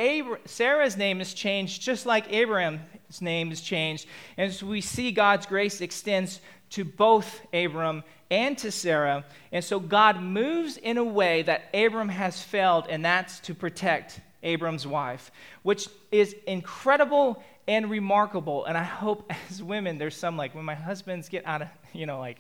Sarah's 0.47 0.97
name 0.97 1.21
is 1.21 1.35
changed, 1.35 1.83
just 1.83 2.07
like 2.07 2.33
Abraham's 2.33 2.81
name 3.21 3.53
is 3.53 3.61
changed. 3.61 4.07
And 4.39 4.51
so 4.51 4.65
we 4.65 4.81
see 4.81 5.13
God's 5.13 5.45
grace 5.45 5.83
extends 5.83 6.41
to 6.71 6.83
both 6.83 7.43
Abram 7.53 8.03
and 8.31 8.57
to 8.57 8.73
Sarah. 8.73 9.27
And 9.53 9.63
so 9.63 9.79
God 9.79 10.23
moves 10.23 10.79
in 10.79 10.97
a 10.97 11.05
way 11.05 11.43
that 11.43 11.69
Abram 11.75 12.09
has 12.09 12.43
failed, 12.43 12.87
and 12.89 13.05
that's 13.05 13.39
to 13.41 13.55
protect 13.55 14.19
Abram's 14.43 14.87
wife, 14.87 15.31
which 15.63 15.89
is 16.11 16.35
incredible 16.47 17.43
and 17.69 17.91
remarkable. 17.91 18.65
And 18.65 18.77
I 18.77 18.83
hope 18.83 19.31
as 19.51 19.63
women, 19.63 19.99
there's 19.99 20.17
some 20.17 20.37
like 20.37 20.55
when 20.55 20.65
my 20.65 20.75
husbands 20.75 21.29
get 21.29 21.47
out 21.47 21.63
of, 21.63 21.69
you 21.93 22.07
know, 22.07 22.19
like, 22.19 22.39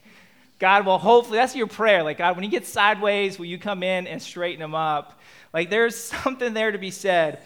God 0.58 0.86
will 0.86 0.96
hopefully, 0.96 1.38
that's 1.38 1.54
your 1.54 1.66
prayer. 1.66 2.02
Like, 2.02 2.18
God, 2.18 2.34
when 2.34 2.42
he 2.42 2.48
gets 2.48 2.68
sideways, 2.68 3.38
will 3.38 3.46
you 3.46 3.58
come 3.58 3.82
in 3.82 4.06
and 4.06 4.22
straighten 4.22 4.62
him 4.62 4.74
up? 4.74 5.20
Like, 5.52 5.68
there's 5.68 5.96
something 6.22 6.54
there 6.54 6.72
to 6.72 6.78
be 6.78 6.90
said. 6.90 7.40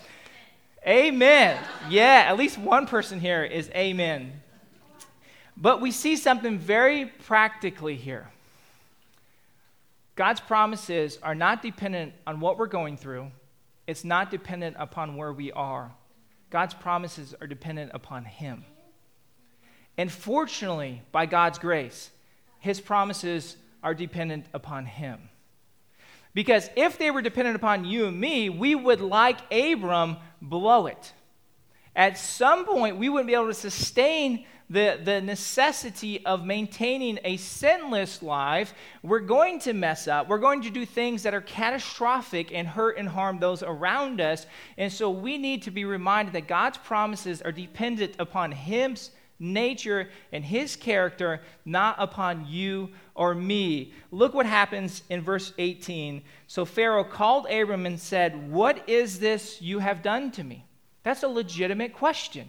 Amen. 0.87 1.63
Yeah, 1.89 2.25
at 2.29 2.39
least 2.39 2.57
one 2.57 2.87
person 2.87 3.21
here 3.21 3.45
is 3.45 3.69
amen. 3.71 4.41
But 5.57 5.81
we 5.81 5.91
see 5.91 6.17
something 6.17 6.59
very 6.59 7.07
practically 7.07 7.97
here. 7.97 8.29
God's 10.17 10.41
promises 10.41 11.19
are 11.23 11.35
not 11.35 11.63
dependent 11.63 12.15
on 12.27 12.41
what 12.41 12.59
we're 12.59 12.67
going 12.67 12.97
through, 12.97 13.31
it's 13.87 14.05
not 14.05 14.31
dependent 14.31 14.77
upon 14.79 15.17
where 15.17 15.33
we 15.33 15.51
are. 15.53 15.91
God's 16.51 16.75
promises 16.75 17.35
are 17.41 17.47
dependent 17.47 17.93
upon 17.95 18.25
Him. 18.25 18.65
And 19.97 20.11
fortunately, 20.11 21.03
by 21.13 21.27
God's 21.27 21.59
grace, 21.59 22.11
His 22.59 22.81
promises 22.81 23.57
are 23.83 23.95
dependent 23.95 24.47
upon 24.53 24.87
Him. 24.87 25.29
Because 26.35 26.71
if 26.77 26.99
they 26.99 27.11
were 27.11 27.23
dependent 27.23 27.57
upon 27.57 27.85
you 27.85 28.07
and 28.07 28.21
me, 28.21 28.51
we 28.51 28.75
would, 28.75 29.01
like 29.01 29.39
Abram, 29.53 30.17
blow 30.41 30.87
it. 30.87 31.13
At 31.95 32.19
some 32.19 32.65
point, 32.65 32.97
we 32.97 33.09
wouldn't 33.09 33.27
be 33.27 33.35
able 33.35 33.49
to 33.49 33.55
sustain 33.55 34.45
the, 34.71 35.01
the 35.03 35.21
necessity 35.21 36.25
of 36.25 36.45
maintaining 36.45 37.19
a 37.25 37.37
sinless 37.39 38.23
life, 38.23 38.73
we're 39.03 39.19
going 39.19 39.59
to 39.61 39.73
mess 39.73 40.07
up. 40.07 40.29
We're 40.29 40.39
going 40.39 40.63
to 40.63 40.71
do 40.71 40.87
things 40.87 41.25
that 41.25 41.35
are 41.35 41.41
catastrophic 41.41 42.55
and 42.55 42.69
hurt 42.69 42.97
and 42.97 43.09
harm 43.09 43.41
those 43.41 43.65
around 43.65 44.21
us. 44.21 44.47
And 44.79 44.93
so 44.93 45.11
we 45.11 45.39
need 45.39 45.63
to 45.63 45.73
be 45.73 45.85
reminded 45.85 46.35
that 46.35 46.47
God's 46.47 46.79
promises 46.79 47.43
are 47.43 47.51
dependent 47.51 48.15
upon 48.21 48.53
His 48.53 49.11
nature 49.41 50.09
and 50.31 50.45
His 50.45 50.77
character, 50.77 51.43
not 51.65 51.97
upon 51.99 52.47
you 52.47 52.91
or 53.17 53.35
me. 53.35 53.93
Look 54.13 54.35
what 54.35 54.47
happens 54.47 55.03
in 55.11 55.21
verse 55.21 55.53
18. 55.59 56.23
So 56.47 56.65
Pharaoh 56.65 57.03
called 57.03 57.47
Abram 57.51 57.87
and 57.87 57.99
said, 57.99 58.53
What 58.53 58.89
is 58.89 59.19
this 59.19 59.61
you 59.61 59.81
have 59.81 60.01
done 60.01 60.31
to 60.33 60.45
me? 60.45 60.65
That's 61.03 61.23
a 61.23 61.29
legitimate 61.29 61.95
question. 61.95 62.49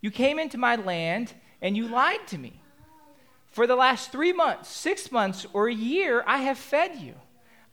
You 0.00 0.10
came 0.10 0.38
into 0.38 0.58
my 0.58 0.76
land 0.76 1.32
and 1.60 1.76
you 1.76 1.88
lied 1.88 2.26
to 2.28 2.38
me. 2.38 2.60
For 3.50 3.66
the 3.66 3.76
last 3.76 4.12
three 4.12 4.32
months, 4.32 4.68
six 4.68 5.10
months, 5.10 5.46
or 5.52 5.68
a 5.68 5.74
year, 5.74 6.22
I 6.26 6.38
have 6.38 6.58
fed 6.58 6.96
you. 6.96 7.14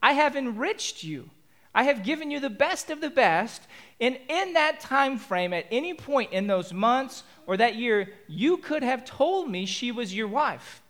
I 0.01 0.13
have 0.13 0.35
enriched 0.35 1.03
you. 1.03 1.29
I 1.73 1.83
have 1.83 2.03
given 2.03 2.31
you 2.31 2.39
the 2.39 2.49
best 2.49 2.89
of 2.89 3.01
the 3.01 3.09
best. 3.09 3.61
And 3.99 4.17
in 4.29 4.53
that 4.53 4.79
time 4.79 5.17
frame, 5.17 5.53
at 5.53 5.67
any 5.69 5.93
point 5.93 6.31
in 6.31 6.47
those 6.47 6.71
months 6.71 7.23
or 7.45 7.57
that 7.57 7.75
year, 7.75 8.13
you 8.27 8.57
could 8.57 8.81
have 8.81 9.05
told 9.05 9.49
me 9.49 9.65
she 9.65 9.91
was 9.91 10.15
your 10.15 10.27
wife. 10.27 10.81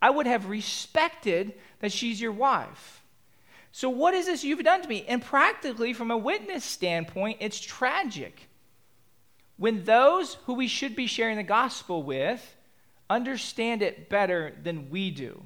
I 0.00 0.10
would 0.10 0.26
have 0.26 0.48
respected 0.48 1.54
that 1.80 1.92
she's 1.92 2.20
your 2.20 2.32
wife. 2.32 3.02
So, 3.72 3.90
what 3.90 4.14
is 4.14 4.26
this 4.26 4.44
you've 4.44 4.64
done 4.64 4.80
to 4.82 4.88
me? 4.88 5.04
And 5.08 5.22
practically, 5.22 5.92
from 5.92 6.10
a 6.10 6.16
witness 6.16 6.64
standpoint, 6.64 7.38
it's 7.40 7.60
tragic 7.60 8.47
when 9.58 9.84
those 9.84 10.34
who 10.46 10.54
we 10.54 10.68
should 10.68 10.96
be 10.96 11.06
sharing 11.06 11.36
the 11.36 11.42
gospel 11.42 12.02
with 12.02 12.56
understand 13.10 13.82
it 13.82 14.08
better 14.08 14.54
than 14.62 14.88
we 14.90 15.10
do. 15.10 15.42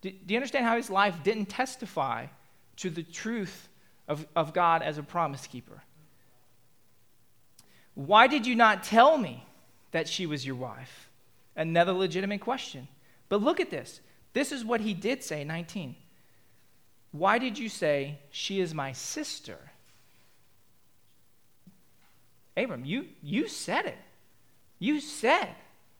Do, 0.00 0.10
do 0.10 0.34
you 0.34 0.38
understand 0.38 0.64
how 0.64 0.76
his 0.76 0.90
life 0.90 1.22
didn't 1.22 1.46
testify 1.46 2.26
to 2.76 2.90
the 2.90 3.02
truth 3.02 3.68
of, 4.08 4.26
of 4.36 4.54
God 4.54 4.82
as 4.82 4.98
a 4.98 5.02
promise 5.02 5.46
keeper? 5.46 5.82
Why 7.94 8.26
did 8.26 8.46
you 8.46 8.54
not 8.54 8.84
tell 8.84 9.18
me 9.18 9.44
that 9.90 10.08
she 10.08 10.26
was 10.26 10.46
your 10.46 10.56
wife? 10.56 11.10
Another 11.56 11.92
legitimate 11.92 12.42
question. 12.42 12.86
But 13.28 13.42
look 13.42 13.58
at 13.58 13.70
this. 13.70 14.00
This 14.34 14.52
is 14.52 14.64
what 14.64 14.82
he 14.82 14.92
did 14.92 15.24
say, 15.24 15.42
19. 15.42 15.96
Why 17.10 17.38
did 17.38 17.58
you 17.58 17.70
say, 17.70 18.18
She 18.30 18.60
is 18.60 18.74
my 18.74 18.92
sister? 18.92 19.58
Abram, 22.56 22.84
you, 22.84 23.06
you 23.22 23.48
said 23.48 23.86
it. 23.86 23.98
You 24.78 25.00
said 25.00 25.48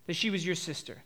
that 0.06 0.14
she 0.14 0.30
was 0.30 0.44
your 0.44 0.54
sister. 0.54 1.02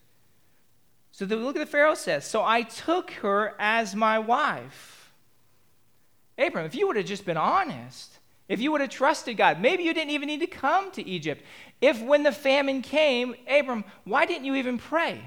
So 1.13 1.25
the, 1.25 1.37
look 1.37 1.57
at 1.57 1.61
the 1.61 1.67
Pharaoh 1.67 1.95
says, 1.95 2.25
So 2.25 2.45
I 2.45 2.63
took 2.63 3.11
her 3.13 3.55
as 3.59 3.95
my 3.95 4.19
wife. 4.19 5.13
Abram, 6.39 6.65
if 6.67 6.75
you 6.75 6.87
would 6.87 6.97
have 6.97 7.07
just 7.07 7.27
been 7.27 7.37
honest, 7.37 8.19
if 8.49 8.61
you 8.61 8.73
would 8.73 8.81
have 8.81 8.91
trusted 8.91 9.37
God, 9.37 9.61
maybe 9.61 9.83
you 9.83 9.93
didn't 9.93 10.11
even 10.11 10.27
need 10.27 10.41
to 10.41 10.47
come 10.47 10.91
to 10.93 11.07
Egypt. 11.07 11.45
If 11.81 12.03
when 12.03 12.23
the 12.23 12.33
famine 12.33 12.83
came, 12.83 13.35
Abram, 13.49 13.85
why 14.05 14.27
didn't 14.27 14.45
you 14.45 14.55
even 14.55 14.79
pray? 14.79 15.23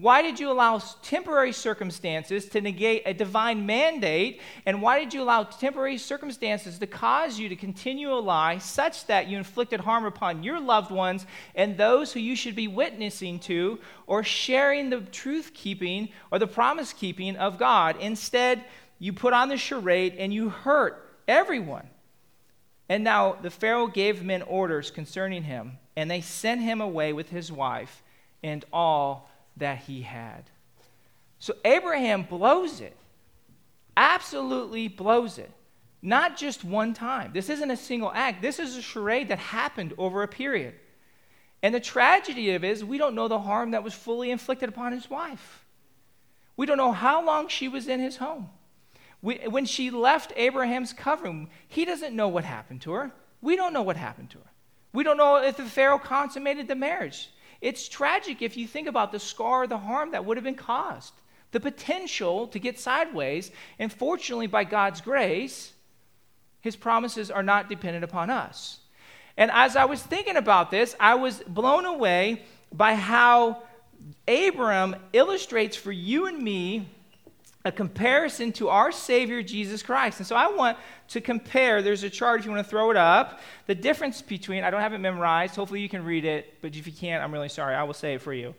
Why 0.00 0.22
did 0.22 0.40
you 0.40 0.50
allow 0.50 0.78
temporary 1.02 1.52
circumstances 1.52 2.48
to 2.50 2.62
negate 2.62 3.02
a 3.04 3.12
divine 3.12 3.66
mandate? 3.66 4.40
And 4.64 4.80
why 4.80 4.98
did 4.98 5.12
you 5.12 5.20
allow 5.20 5.42
temporary 5.42 5.98
circumstances 5.98 6.78
to 6.78 6.86
cause 6.86 7.38
you 7.38 7.50
to 7.50 7.56
continue 7.56 8.10
a 8.10 8.16
lie 8.16 8.56
such 8.58 9.06
that 9.08 9.28
you 9.28 9.36
inflicted 9.36 9.80
harm 9.80 10.06
upon 10.06 10.42
your 10.42 10.58
loved 10.58 10.90
ones 10.90 11.26
and 11.54 11.76
those 11.76 12.14
who 12.14 12.20
you 12.20 12.34
should 12.34 12.56
be 12.56 12.66
witnessing 12.66 13.40
to 13.40 13.78
or 14.06 14.24
sharing 14.24 14.88
the 14.88 15.02
truth 15.02 15.52
keeping 15.52 16.08
or 16.30 16.38
the 16.38 16.46
promise 16.46 16.94
keeping 16.94 17.36
of 17.36 17.58
God? 17.58 17.96
Instead, 18.00 18.64
you 18.98 19.12
put 19.12 19.34
on 19.34 19.50
the 19.50 19.58
charade 19.58 20.14
and 20.18 20.32
you 20.32 20.48
hurt 20.48 21.14
everyone. 21.28 21.86
And 22.88 23.04
now 23.04 23.36
the 23.42 23.50
Pharaoh 23.50 23.86
gave 23.86 24.24
men 24.24 24.42
orders 24.42 24.90
concerning 24.90 25.42
him, 25.44 25.78
and 25.94 26.10
they 26.10 26.22
sent 26.22 26.62
him 26.62 26.80
away 26.80 27.12
with 27.12 27.28
his 27.28 27.52
wife 27.52 28.02
and 28.42 28.64
all 28.72 29.29
that 29.56 29.78
he 29.78 30.02
had. 30.02 30.44
So 31.38 31.54
Abraham 31.64 32.22
blows 32.22 32.80
it, 32.80 32.96
absolutely 33.96 34.88
blows 34.88 35.38
it. 35.38 35.50
Not 36.02 36.36
just 36.36 36.64
one 36.64 36.94
time. 36.94 37.32
This 37.34 37.50
isn't 37.50 37.70
a 37.70 37.76
single 37.76 38.10
act. 38.14 38.40
This 38.40 38.58
is 38.58 38.76
a 38.76 38.82
charade 38.82 39.28
that 39.28 39.38
happened 39.38 39.92
over 39.98 40.22
a 40.22 40.28
period. 40.28 40.74
And 41.62 41.74
the 41.74 41.80
tragedy 41.80 42.52
of 42.52 42.64
it 42.64 42.70
is 42.70 42.84
we 42.84 42.96
don't 42.96 43.14
know 43.14 43.28
the 43.28 43.38
harm 43.38 43.72
that 43.72 43.84
was 43.84 43.92
fully 43.92 44.30
inflicted 44.30 44.70
upon 44.70 44.92
his 44.92 45.10
wife. 45.10 45.64
We 46.56 46.66
don't 46.66 46.78
know 46.78 46.92
how 46.92 47.24
long 47.24 47.48
she 47.48 47.68
was 47.68 47.86
in 47.86 48.00
his 48.00 48.16
home. 48.16 48.48
We, 49.22 49.36
when 49.48 49.66
she 49.66 49.90
left 49.90 50.32
Abraham's 50.36 50.94
covering, 50.94 51.50
he 51.68 51.84
doesn't 51.84 52.16
know 52.16 52.28
what 52.28 52.44
happened 52.44 52.80
to 52.82 52.92
her. 52.92 53.12
We 53.42 53.56
don't 53.56 53.74
know 53.74 53.82
what 53.82 53.96
happened 53.96 54.30
to 54.30 54.38
her. 54.38 54.50
We 54.92 55.04
don't 55.04 55.18
know 55.18 55.36
if 55.36 55.56
the 55.56 55.64
Pharaoh 55.64 55.98
consummated 55.98 56.68
the 56.68 56.74
marriage. 56.74 57.30
It's 57.60 57.88
tragic 57.88 58.42
if 58.42 58.56
you 58.56 58.66
think 58.66 58.88
about 58.88 59.12
the 59.12 59.18
scar, 59.18 59.66
the 59.66 59.78
harm 59.78 60.12
that 60.12 60.24
would 60.24 60.36
have 60.36 60.44
been 60.44 60.54
caused, 60.54 61.12
the 61.52 61.60
potential 61.60 62.46
to 62.48 62.58
get 62.58 62.78
sideways. 62.78 63.50
And 63.78 63.92
fortunately, 63.92 64.46
by 64.46 64.64
God's 64.64 65.00
grace, 65.00 65.72
his 66.60 66.76
promises 66.76 67.30
are 67.30 67.42
not 67.42 67.68
dependent 67.68 68.04
upon 68.04 68.30
us. 68.30 68.78
And 69.36 69.50
as 69.50 69.76
I 69.76 69.84
was 69.84 70.02
thinking 70.02 70.36
about 70.36 70.70
this, 70.70 70.94
I 70.98 71.14
was 71.14 71.42
blown 71.46 71.86
away 71.86 72.42
by 72.72 72.94
how 72.94 73.62
Abram 74.26 74.96
illustrates 75.12 75.76
for 75.76 75.92
you 75.92 76.26
and 76.26 76.38
me 76.38 76.88
a 77.64 77.70
comparison 77.70 78.52
to 78.52 78.68
our 78.68 78.90
Savior 78.90 79.42
Jesus 79.42 79.82
Christ. 79.82 80.18
And 80.18 80.26
so 80.26 80.34
I 80.34 80.50
want 80.50 80.78
to 81.08 81.20
compare, 81.20 81.82
there's 81.82 82.02
a 82.02 82.10
chart 82.10 82.40
if 82.40 82.46
you 82.46 82.52
want 82.52 82.64
to 82.64 82.70
throw 82.70 82.90
it 82.90 82.96
up, 82.96 83.40
the 83.66 83.74
difference 83.74 84.22
between, 84.22 84.64
I 84.64 84.70
don't 84.70 84.80
have 84.80 84.94
it 84.94 84.98
memorized, 84.98 85.56
hopefully 85.56 85.80
you 85.80 85.88
can 85.88 86.04
read 86.04 86.24
it, 86.24 86.54
but 86.62 86.74
if 86.74 86.86
you 86.86 86.92
can't, 86.92 87.22
I'm 87.22 87.32
really 87.32 87.50
sorry, 87.50 87.74
I 87.74 87.82
will 87.82 87.94
say 87.94 88.14
it 88.14 88.22
for 88.22 88.32
you. 88.32 88.54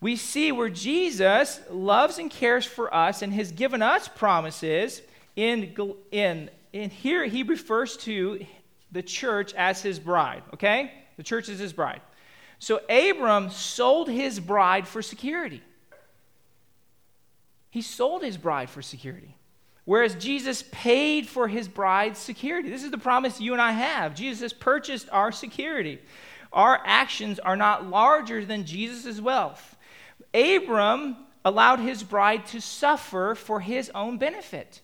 We 0.00 0.16
see 0.16 0.52
where 0.52 0.70
Jesus 0.70 1.60
loves 1.70 2.18
and 2.18 2.30
cares 2.30 2.64
for 2.64 2.92
us 2.94 3.22
and 3.22 3.32
has 3.34 3.52
given 3.52 3.82
us 3.82 4.08
promises. 4.08 5.02
In, 5.36 5.74
in, 6.10 6.50
in 6.72 6.90
here, 6.90 7.24
he 7.24 7.42
refers 7.42 7.96
to 7.98 8.46
the 8.92 9.02
church 9.02 9.54
as 9.54 9.82
his 9.82 9.98
bride, 9.98 10.42
okay? 10.54 10.92
The 11.16 11.22
church 11.22 11.48
is 11.48 11.58
his 11.58 11.72
bride. 11.72 12.00
So 12.60 12.80
Abram 12.88 13.50
sold 13.50 14.08
his 14.08 14.38
bride 14.38 14.86
for 14.86 15.02
security. 15.02 15.62
He 17.70 17.82
sold 17.82 18.22
his 18.22 18.36
bride 18.36 18.68
for 18.68 18.82
security. 18.82 19.36
Whereas 19.84 20.14
Jesus 20.14 20.62
paid 20.70 21.26
for 21.26 21.48
his 21.48 21.66
bride's 21.66 22.18
security. 22.18 22.68
This 22.68 22.84
is 22.84 22.90
the 22.90 22.98
promise 22.98 23.40
you 23.40 23.52
and 23.52 23.62
I 23.62 23.72
have. 23.72 24.14
Jesus 24.14 24.52
purchased 24.52 25.08
our 25.10 25.32
security. 25.32 25.98
Our 26.52 26.80
actions 26.84 27.38
are 27.38 27.56
not 27.56 27.86
larger 27.86 28.44
than 28.44 28.64
Jesus' 28.64 29.20
wealth. 29.20 29.76
Abram 30.34 31.16
allowed 31.44 31.80
his 31.80 32.02
bride 32.02 32.46
to 32.46 32.60
suffer 32.60 33.34
for 33.34 33.60
his 33.60 33.90
own 33.94 34.18
benefit. 34.18 34.80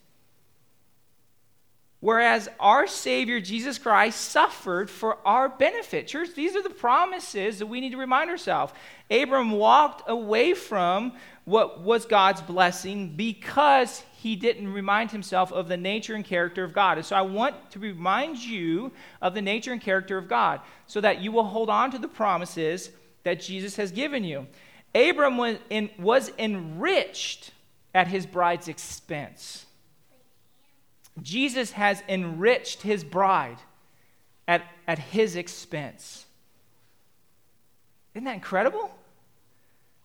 Whereas 2.00 2.48
our 2.60 2.86
Savior 2.86 3.40
Jesus 3.40 3.78
Christ 3.78 4.20
suffered 4.20 4.90
for 4.90 5.18
our 5.26 5.48
benefit. 5.48 6.06
Church, 6.06 6.34
these 6.34 6.54
are 6.54 6.62
the 6.62 6.70
promises 6.70 7.58
that 7.58 7.66
we 7.66 7.80
need 7.80 7.92
to 7.92 7.96
remind 7.96 8.28
ourselves. 8.30 8.72
Abram 9.10 9.52
walked 9.52 10.08
away 10.08 10.52
from 10.52 11.12
what 11.44 11.80
was 11.80 12.04
God's 12.04 12.42
blessing 12.42 13.14
because 13.16 14.02
he 14.18 14.36
didn't 14.36 14.72
remind 14.72 15.10
himself 15.10 15.52
of 15.52 15.68
the 15.68 15.76
nature 15.76 16.14
and 16.14 16.24
character 16.24 16.64
of 16.64 16.72
God. 16.72 16.98
And 16.98 17.06
so 17.06 17.16
I 17.16 17.22
want 17.22 17.70
to 17.70 17.78
remind 17.78 18.38
you 18.38 18.92
of 19.22 19.34
the 19.34 19.42
nature 19.42 19.72
and 19.72 19.80
character 19.80 20.18
of 20.18 20.28
God 20.28 20.60
so 20.86 21.00
that 21.00 21.20
you 21.20 21.32
will 21.32 21.44
hold 21.44 21.70
on 21.70 21.90
to 21.92 21.98
the 21.98 22.08
promises 22.08 22.90
that 23.22 23.40
Jesus 23.40 23.76
has 23.76 23.90
given 23.90 24.22
you. 24.22 24.46
Abram 24.94 25.36
was, 25.36 25.58
in, 25.70 25.90
was 25.98 26.32
enriched 26.38 27.52
at 27.94 28.08
his 28.08 28.26
bride's 28.26 28.68
expense. 28.68 29.65
Jesus 31.22 31.72
has 31.72 32.02
enriched 32.08 32.82
his 32.82 33.04
bride 33.04 33.58
at, 34.46 34.62
at 34.86 34.98
his 34.98 35.36
expense. 35.36 36.26
Isn't 38.14 38.24
that 38.24 38.34
incredible? 38.34 38.90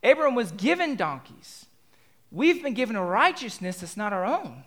Abram 0.03 0.35
was 0.35 0.51
given 0.51 0.95
donkeys. 0.95 1.65
We've 2.31 2.63
been 2.63 2.73
given 2.73 2.95
a 2.95 3.05
righteousness 3.05 3.81
that's 3.81 3.97
not 3.97 4.13
our 4.13 4.25
own. 4.25 4.63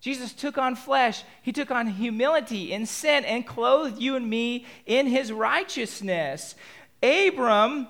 Jesus 0.00 0.32
took 0.32 0.58
on 0.58 0.74
flesh, 0.74 1.22
he 1.42 1.52
took 1.52 1.70
on 1.70 1.86
humility 1.86 2.74
and 2.74 2.88
sin 2.88 3.24
and 3.24 3.46
clothed 3.46 4.00
you 4.02 4.16
and 4.16 4.28
me 4.28 4.66
in 4.84 5.06
his 5.06 5.30
righteousness. 5.30 6.56
Abram, 7.02 7.86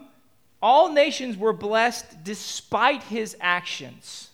all 0.60 0.92
nations 0.92 1.38
were 1.38 1.54
blessed 1.54 2.22
despite 2.22 3.02
his 3.04 3.34
actions. 3.40 4.28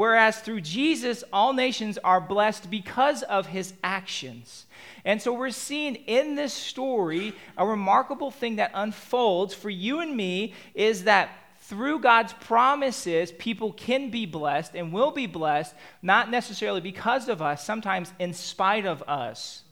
Whereas 0.00 0.40
through 0.40 0.62
Jesus, 0.62 1.22
all 1.30 1.52
nations 1.52 1.98
are 1.98 2.22
blessed 2.22 2.70
because 2.70 3.22
of 3.22 3.48
his 3.48 3.74
actions. 3.84 4.64
And 5.04 5.20
so 5.20 5.30
we're 5.30 5.50
seeing 5.50 5.94
in 5.94 6.36
this 6.36 6.54
story 6.54 7.34
a 7.58 7.66
remarkable 7.66 8.30
thing 8.30 8.56
that 8.56 8.70
unfolds 8.72 9.52
for 9.52 9.68
you 9.68 10.00
and 10.00 10.16
me 10.16 10.54
is 10.74 11.04
that 11.04 11.28
through 11.58 11.98
God's 11.98 12.32
promises, 12.32 13.30
people 13.32 13.74
can 13.74 14.08
be 14.08 14.24
blessed 14.24 14.74
and 14.74 14.90
will 14.90 15.10
be 15.10 15.26
blessed, 15.26 15.74
not 16.00 16.30
necessarily 16.30 16.80
because 16.80 17.28
of 17.28 17.42
us, 17.42 17.62
sometimes 17.62 18.10
in 18.18 18.32
spite 18.32 18.86
of 18.86 19.02
us. 19.06 19.64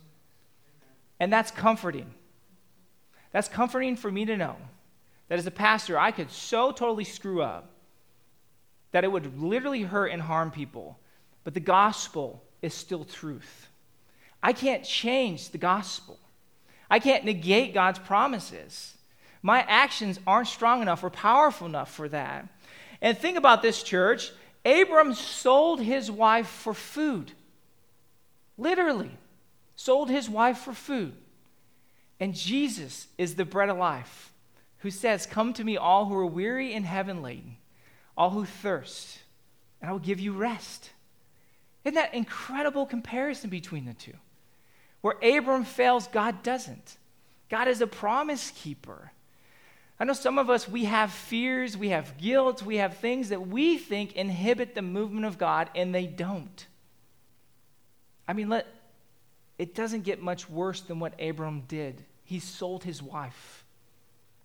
And 1.19 1.33
that's 1.33 1.53
comforting. 1.53 2.13
That's 3.33 3.49
comforting 3.49 3.97
for 3.97 4.13
me 4.13 4.27
to 4.27 4.37
know 4.37 4.57
that 5.29 5.39
as 5.39 5.47
a 5.47 5.51
pastor, 5.51 5.99
I 5.99 6.11
could 6.11 6.31
so 6.31 6.71
totally 6.71 7.05
screw 7.05 7.41
up 7.41 7.78
that 8.93 9.05
it 9.05 9.13
would 9.13 9.41
literally 9.41 9.83
hurt 9.83 10.09
and 10.09 10.23
harm 10.23 10.51
people, 10.51 10.99
but 11.45 11.55
the 11.55 11.61
gospel 11.61 12.43
is 12.63 12.75
still 12.75 13.05
truth. 13.05 13.69
I 14.43 14.53
can't 14.53 14.85
change 14.85 15.51
the 15.51 15.59
gospel. 15.59 16.19
I 16.91 16.99
can't 16.99 17.25
negate 17.25 17.75
God's 17.75 17.99
promises. 17.99 18.95
My 19.43 19.61
actions 19.69 20.19
aren't 20.27 20.49
strong 20.49 20.83
enough 20.83 21.05
or 21.05 21.11
powerful 21.11 21.67
enough 21.67 21.93
for 21.93 22.09
that. 22.09 22.49
And 23.01 23.17
think 23.17 23.37
about 23.37 23.63
this, 23.63 23.83
church. 23.83 24.33
Abram 24.65 25.15
sold 25.15 25.81
his 25.81 26.11
wife 26.11 26.49
for 26.49 26.75
food. 26.75 27.33
Literally, 28.57 29.11
sold 29.77 30.11
his 30.11 30.29
wife 30.29 30.59
for 30.59 30.73
food. 30.73 31.13
And 32.21 32.35
Jesus 32.35 33.07
is 33.17 33.37
the 33.37 33.45
bread 33.45 33.69
of 33.69 33.79
life 33.79 34.33
who 34.79 34.91
says, 34.91 35.27
Come 35.27 35.53
to 35.55 35.65
me, 35.65 35.77
all 35.77 36.07
who 36.07 36.17
are 36.17 36.27
weary 36.27 36.75
and 36.75 36.85
heavy 36.85 37.13
laden, 37.13 37.57
all 38.19 38.31
who 38.31 38.45
thirst, 38.45 39.21
and 39.81 39.89
I 39.89 39.93
will 39.93 40.01
give 40.01 40.19
you 40.19 40.33
rest. 40.33 40.91
Isn't 41.85 41.95
that 41.95 42.13
incredible 42.13 42.85
comparison 42.85 43.49
between 43.49 43.87
the 43.87 43.95
two? 43.95 44.15
Where 45.01 45.15
Abram 45.23 45.65
fails, 45.65 46.09
God 46.09 46.43
doesn't. 46.43 46.97
God 47.49 47.69
is 47.69 47.81
a 47.81 47.87
promise 47.87 48.51
keeper. 48.51 49.13
I 50.01 50.05
know 50.05 50.13
some 50.13 50.39
of 50.39 50.51
us, 50.51 50.69
we 50.69 50.85
have 50.85 51.13
fears, 51.13 51.77
we 51.77 51.91
have 51.91 52.19
guilt, 52.19 52.63
we 52.63 52.77
have 52.77 52.97
things 52.97 53.29
that 53.29 53.47
we 53.47 53.79
think 53.79 54.15
inhibit 54.17 54.75
the 54.75 54.83
movement 54.83 55.25
of 55.25 55.39
God, 55.39 55.71
and 55.75 55.95
they 55.95 56.07
don't. 56.07 56.67
I 58.27 58.33
mean, 58.33 58.49
let, 58.49 58.67
it 59.59 59.75
doesn't 59.77 60.03
get 60.03 60.21
much 60.21 60.51
worse 60.51 60.81
than 60.81 60.99
what 60.99 61.21
Abram 61.21 61.63
did. 61.69 62.05
He 62.25 62.41
sold 62.41 62.83
his 62.83 63.01
wife, 63.01 63.65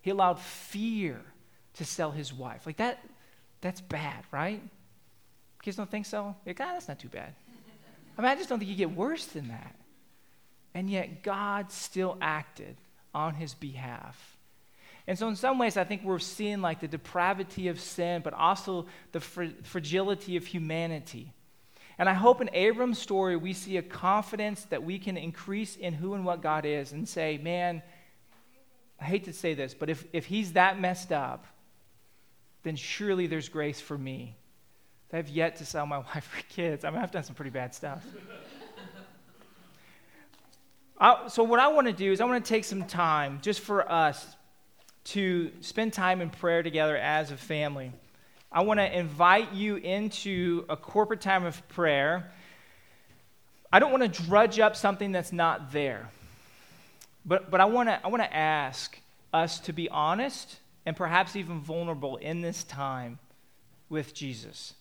he 0.02 0.12
allowed 0.12 0.40
fear 0.40 1.20
to 1.76 1.86
sell 1.86 2.12
his 2.12 2.32
wife. 2.32 2.68
Like 2.68 2.78
that, 2.78 3.04
that's 3.64 3.82
bad, 3.82 4.24
right? 4.32 4.62
Kids 5.64 5.78
don't 5.78 5.90
think 5.90 6.06
so? 6.06 6.36
Like, 6.46 6.60
ah, 6.60 6.74
that's 6.74 6.88
not 6.88 7.00
too 7.00 7.08
bad. 7.08 7.34
I 8.18 8.22
mean, 8.22 8.30
I 8.30 8.36
just 8.36 8.50
don't 8.50 8.60
think 8.60 8.70
you 8.70 8.78
get 8.78 8.92
worse 8.92 9.26
than 9.26 9.48
that. 9.48 9.76
And 10.76 10.90
yet, 10.90 11.24
God 11.24 11.72
still 11.72 12.18
acted 12.22 12.76
on 13.16 13.36
his 13.36 13.54
behalf. 13.54 14.38
And 15.08 15.18
so, 15.18 15.28
in 15.28 15.36
some 15.36 15.58
ways, 15.58 15.78
I 15.78 15.84
think 15.84 16.04
we're 16.04 16.20
seeing 16.20 16.62
like 16.62 16.82
the 16.82 16.88
depravity 16.88 17.70
of 17.70 17.80
sin, 17.80 18.22
but 18.24 18.34
also 18.34 18.86
the 19.14 19.20
fr- 19.20 19.46
fragility 19.64 20.36
of 20.36 20.46
humanity. 20.46 21.32
And 21.98 22.10
I 22.10 22.14
hope 22.14 22.42
in 22.42 22.50
Abram's 22.54 23.00
story, 23.00 23.36
we 23.36 23.54
see 23.54 23.78
a 23.78 23.82
confidence 23.82 24.64
that 24.66 24.84
we 24.84 25.00
can 25.00 25.16
increase 25.16 25.76
in 25.76 25.94
who 25.94 26.16
and 26.16 26.26
what 26.26 26.42
God 26.42 26.66
is 26.66 26.92
and 26.92 27.08
say, 27.08 27.38
man, 27.38 27.82
I 29.00 29.06
hate 29.06 29.26
to 29.26 29.34
say 29.34 29.54
this, 29.54 29.74
but 29.74 29.90
if, 29.90 30.06
if 30.12 30.26
he's 30.26 30.54
that 30.54 30.80
messed 30.80 31.12
up, 31.12 31.46
then 32.64 32.76
surely 32.76 33.28
there's 33.28 33.50
grace 33.50 33.80
for 33.80 33.98
me. 33.98 34.36
I 35.12 35.18
have 35.18 35.30
yet 35.30 35.58
to 35.58 35.66
sell 35.66 35.86
my 35.86 35.98
wife 36.16 36.24
for 36.24 36.42
kids. 36.54 36.84
I 36.84 36.90
mean, 36.90 37.00
I've 37.00 37.12
done 37.12 37.24
some 37.24 37.36
pretty 37.36 37.52
bad 37.52 37.76
stuff. 37.76 38.04
I, 41.00 41.28
so, 41.28 41.44
what 41.44 41.60
I 41.60 41.68
want 41.68 41.88
to 41.88 41.94
do 41.94 42.12
is, 42.12 42.22
I 42.22 42.26
want 42.26 42.44
to 42.44 42.50
take 42.50 42.64
some 42.64 42.86
time 42.86 43.40
just 43.42 43.60
for 43.60 43.92
us 43.92 44.36
to 45.06 45.52
spend 45.60 45.92
time 45.92 46.22
in 46.22 46.30
prayer 46.30 46.64
together 46.64 46.96
as 46.96 47.30
a 47.32 47.38
family. 47.38 47.92
I 48.52 48.62
want 48.62 48.80
to 48.80 48.98
invite 48.98 49.52
you 49.54 49.76
into 49.76 50.66
a 50.70 50.78
corporate 50.78 51.20
time 51.20 51.46
of 51.46 51.68
prayer. 51.70 52.32
I 53.72 53.80
don't 53.80 53.92
want 53.92 54.04
to 54.04 54.24
drudge 54.24 54.60
up 54.60 54.76
something 54.76 55.12
that's 55.12 55.34
not 55.34 55.72
there. 55.72 56.10
But, 57.26 57.50
but 57.50 57.60
I 57.60 57.66
want 57.66 57.90
to 57.90 58.00
I 58.04 58.10
want 58.10 58.22
to 58.22 58.34
ask 58.34 58.98
us 59.34 59.60
to 59.62 59.74
be 59.74 59.90
honest 59.90 60.58
and 60.86 60.96
perhaps 60.96 61.36
even 61.36 61.60
vulnerable 61.60 62.18
in 62.18 62.42
this 62.42 62.64
time 62.64 63.20
with 63.90 64.14
Jesus. 64.14 64.74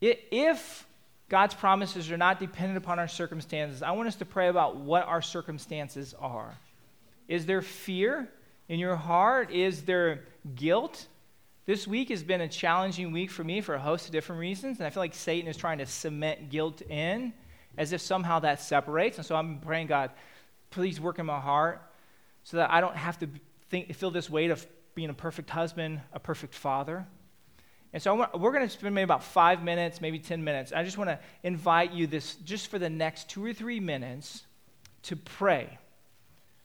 If 0.00 0.86
God's 1.28 1.54
promises 1.54 2.10
are 2.10 2.16
not 2.16 2.40
dependent 2.40 2.78
upon 2.78 2.98
our 2.98 3.08
circumstances, 3.08 3.82
I 3.82 3.90
want 3.92 4.08
us 4.08 4.16
to 4.16 4.24
pray 4.24 4.48
about 4.48 4.76
what 4.76 5.06
our 5.06 5.22
circumstances 5.22 6.14
are. 6.18 6.54
Is 7.26 7.46
there 7.46 7.62
fear 7.62 8.28
in 8.68 8.78
your 8.78 8.96
heart? 8.96 9.50
Is 9.50 9.82
there 9.82 10.24
guilt? 10.54 11.06
This 11.66 11.86
week 11.86 12.08
has 12.08 12.22
been 12.22 12.40
a 12.40 12.48
challenging 12.48 13.12
week 13.12 13.30
for 13.30 13.44
me 13.44 13.60
for 13.60 13.74
a 13.74 13.78
host 13.78 14.06
of 14.06 14.12
different 14.12 14.40
reasons, 14.40 14.78
and 14.78 14.86
I 14.86 14.90
feel 14.90 15.02
like 15.02 15.14
Satan 15.14 15.50
is 15.50 15.56
trying 15.56 15.78
to 15.78 15.86
cement 15.86 16.48
guilt 16.48 16.80
in 16.82 17.34
as 17.76 17.92
if 17.92 18.00
somehow 18.00 18.38
that 18.40 18.60
separates. 18.60 19.18
And 19.18 19.26
so 19.26 19.36
I'm 19.36 19.58
praying, 19.58 19.88
God, 19.88 20.10
please 20.70 21.00
work 21.00 21.18
in 21.18 21.26
my 21.26 21.38
heart 21.38 21.82
so 22.42 22.56
that 22.56 22.70
I 22.70 22.80
don't 22.80 22.96
have 22.96 23.18
to 23.18 23.28
think, 23.70 23.94
feel 23.94 24.10
this 24.10 24.28
weight 24.28 24.50
of 24.50 24.66
being 24.94 25.10
a 25.10 25.14
perfect 25.14 25.50
husband, 25.50 26.00
a 26.12 26.18
perfect 26.18 26.54
father. 26.54 27.06
And 27.92 28.02
so 28.02 28.28
we're 28.36 28.52
going 28.52 28.66
to 28.66 28.68
spend 28.68 28.94
maybe 28.94 29.04
about 29.04 29.24
five 29.24 29.62
minutes, 29.62 30.00
maybe 30.00 30.18
10 30.18 30.44
minutes. 30.44 30.72
I 30.72 30.84
just 30.84 30.98
want 30.98 31.08
to 31.08 31.18
invite 31.42 31.92
you 31.92 32.06
this 32.06 32.34
just 32.36 32.68
for 32.68 32.78
the 32.78 32.90
next 32.90 33.30
two 33.30 33.44
or 33.44 33.54
three 33.54 33.80
minutes 33.80 34.44
to 35.04 35.16
pray 35.16 35.78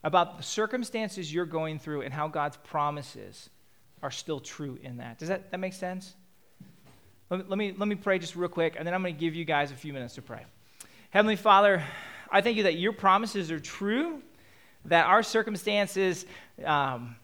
about 0.03 0.37
the 0.37 0.43
circumstances 0.43 1.33
you're 1.33 1.45
going 1.45 1.79
through 1.79 2.01
and 2.01 2.13
how 2.13 2.27
God's 2.27 2.57
promises 2.57 3.49
are 4.01 4.11
still 4.11 4.41
true 4.41 4.77
in 4.83 4.97
that. 4.97 5.17
Does 5.17 5.29
that, 5.29 5.51
that 5.51 5.59
make 5.59 5.73
sense? 5.73 6.13
Let 7.29 7.39
me, 7.39 7.45
let 7.47 7.57
me, 7.57 7.73
let 7.77 7.87
me 7.87 7.95
pray 7.95 8.19
just 8.19 8.35
real 8.35 8.49
quick, 8.49 8.75
and 8.77 8.85
then 8.85 8.93
I'm 8.93 9.01
going 9.01 9.15
to 9.15 9.19
give 9.19 9.33
you 9.33 9.45
guys 9.45 9.71
a 9.71 9.75
few 9.75 9.93
minutes 9.93 10.15
to 10.15 10.21
pray. 10.21 10.45
Heavenly 11.09 11.37
Father, 11.37 11.83
I 12.29 12.41
thank 12.41 12.57
you 12.57 12.63
that 12.63 12.75
your 12.75 12.91
promises 12.91 13.49
are 13.49 13.59
true, 13.59 14.21
that 14.85 15.05
our 15.05 15.23
circumstances, 15.23 16.25
um, 16.65 17.15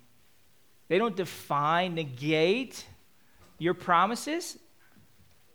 they 0.87 0.97
don't 0.97 1.15
define, 1.15 1.95
negate 1.95 2.85
your 3.57 3.73
promises. 3.73 4.57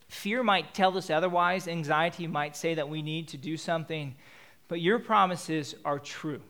Fear 0.09 0.43
might 0.43 0.75
tell 0.75 0.97
us 0.97 1.11
otherwise, 1.11 1.67
anxiety 1.67 2.27
might 2.27 2.57
say 2.57 2.75
that 2.75 2.88
we 2.88 3.03
need 3.03 3.29
to 3.29 3.37
do 3.37 3.57
something, 3.57 4.14
but 4.69 4.81
your 4.81 4.99
promises 4.99 5.75
are 5.85 5.99
true. 5.99 6.40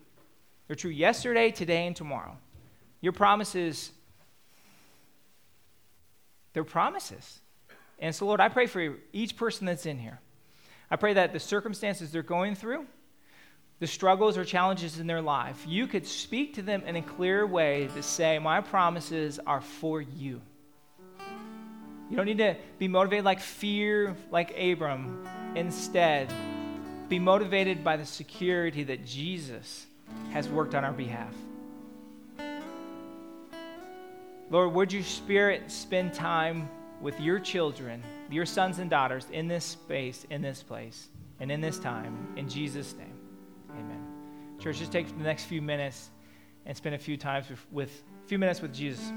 They're 0.67 0.75
true 0.75 0.91
yesterday, 0.91 1.51
today, 1.51 1.87
and 1.87 1.95
tomorrow. 1.95 2.37
Your 3.01 3.13
promises, 3.13 3.91
they're 6.53 6.63
promises. 6.63 7.39
And 7.99 8.13
so, 8.13 8.25
Lord, 8.25 8.39
I 8.39 8.49
pray 8.49 8.65
for 8.65 8.95
each 9.13 9.37
person 9.37 9.65
that's 9.65 9.85
in 9.85 9.99
here. 9.99 10.19
I 10.91 10.95
pray 10.97 11.13
that 11.13 11.33
the 11.33 11.39
circumstances 11.39 12.11
they're 12.11 12.23
going 12.23 12.55
through, 12.55 12.85
the 13.79 13.87
struggles 13.87 14.37
or 14.37 14.45
challenges 14.45 14.99
in 14.99 15.07
their 15.07 15.21
life, 15.21 15.63
you 15.67 15.87
could 15.87 16.07
speak 16.07 16.53
to 16.55 16.61
them 16.61 16.83
in 16.85 16.95
a 16.95 17.01
clear 17.01 17.45
way 17.45 17.89
to 17.95 18.03
say, 18.03 18.39
My 18.39 18.61
promises 18.61 19.39
are 19.45 19.61
for 19.61 20.01
you. 20.01 20.41
You 22.09 22.15
don't 22.15 22.25
need 22.25 22.37
to 22.37 22.55
be 22.77 22.87
motivated 22.87 23.25
like 23.25 23.39
fear, 23.39 24.15
like 24.31 24.57
Abram. 24.57 25.27
Instead, 25.55 26.31
be 27.09 27.19
motivated 27.19 27.83
by 27.83 27.97
the 27.97 28.05
security 28.05 28.83
that 28.83 29.05
Jesus 29.05 29.87
has 30.31 30.47
worked 30.47 30.75
on 30.75 30.85
our 30.85 30.93
behalf. 30.93 31.33
Lord, 34.49 34.73
would 34.73 34.93
your 34.93 35.03
spirit 35.03 35.71
spend 35.71 36.13
time 36.13 36.69
with 37.01 37.19
your 37.19 37.39
children, 37.39 38.03
your 38.29 38.45
sons 38.45 38.79
and 38.79 38.89
daughters, 38.89 39.27
in 39.31 39.47
this 39.47 39.65
space, 39.65 40.25
in 40.29 40.41
this 40.41 40.63
place, 40.63 41.09
and 41.39 41.51
in 41.51 41.61
this 41.61 41.79
time. 41.79 42.33
In 42.37 42.47
Jesus' 42.47 42.95
name. 42.95 43.14
Church, 44.65 44.79
just 44.79 44.91
take 44.91 45.07
the 45.07 45.23
next 45.23 45.43
few 45.43 45.61
minutes 45.61 46.09
and 46.65 46.75
spend 46.75 46.95
a 46.95 46.97
few 46.97 47.17
times 47.17 47.47
with, 47.51 47.59
with 47.71 48.03
a 48.23 48.27
few 48.27 48.39
minutes 48.39 48.63
with 48.63 48.73
Jesus. 48.73 49.11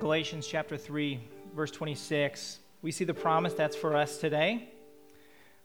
Galatians 0.00 0.46
chapter 0.46 0.78
3, 0.78 1.20
verse 1.54 1.70
26, 1.70 2.58
we 2.80 2.90
see 2.90 3.04
the 3.04 3.12
promise 3.12 3.52
that's 3.52 3.76
for 3.76 3.94
us 3.94 4.16
today. 4.16 4.66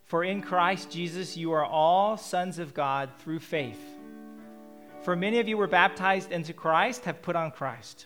For 0.04 0.22
in 0.24 0.42
Christ 0.42 0.90
Jesus 0.90 1.38
you 1.38 1.52
are 1.52 1.64
all 1.64 2.18
sons 2.18 2.58
of 2.58 2.74
God 2.74 3.08
through 3.20 3.38
faith. 3.38 3.80
For 5.04 5.16
many 5.16 5.40
of 5.40 5.48
you 5.48 5.56
were 5.56 5.66
baptized 5.66 6.32
into 6.32 6.52
Christ, 6.52 7.06
have 7.06 7.22
put 7.22 7.34
on 7.34 7.50
Christ. 7.50 8.04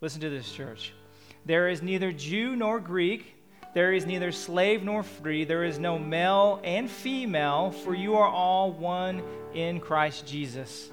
Listen 0.00 0.20
to 0.20 0.30
this, 0.30 0.52
church. 0.52 0.92
There 1.44 1.68
is 1.68 1.82
neither 1.82 2.12
Jew 2.12 2.54
nor 2.54 2.78
Greek, 2.78 3.34
there 3.74 3.92
is 3.92 4.06
neither 4.06 4.30
slave 4.30 4.84
nor 4.84 5.02
free, 5.02 5.44
there 5.44 5.64
is 5.64 5.80
no 5.80 5.98
male 5.98 6.60
and 6.62 6.88
female, 6.88 7.72
for 7.72 7.92
you 7.92 8.14
are 8.14 8.28
all 8.28 8.70
one 8.70 9.20
in 9.52 9.80
Christ 9.80 10.28
Jesus. 10.28 10.92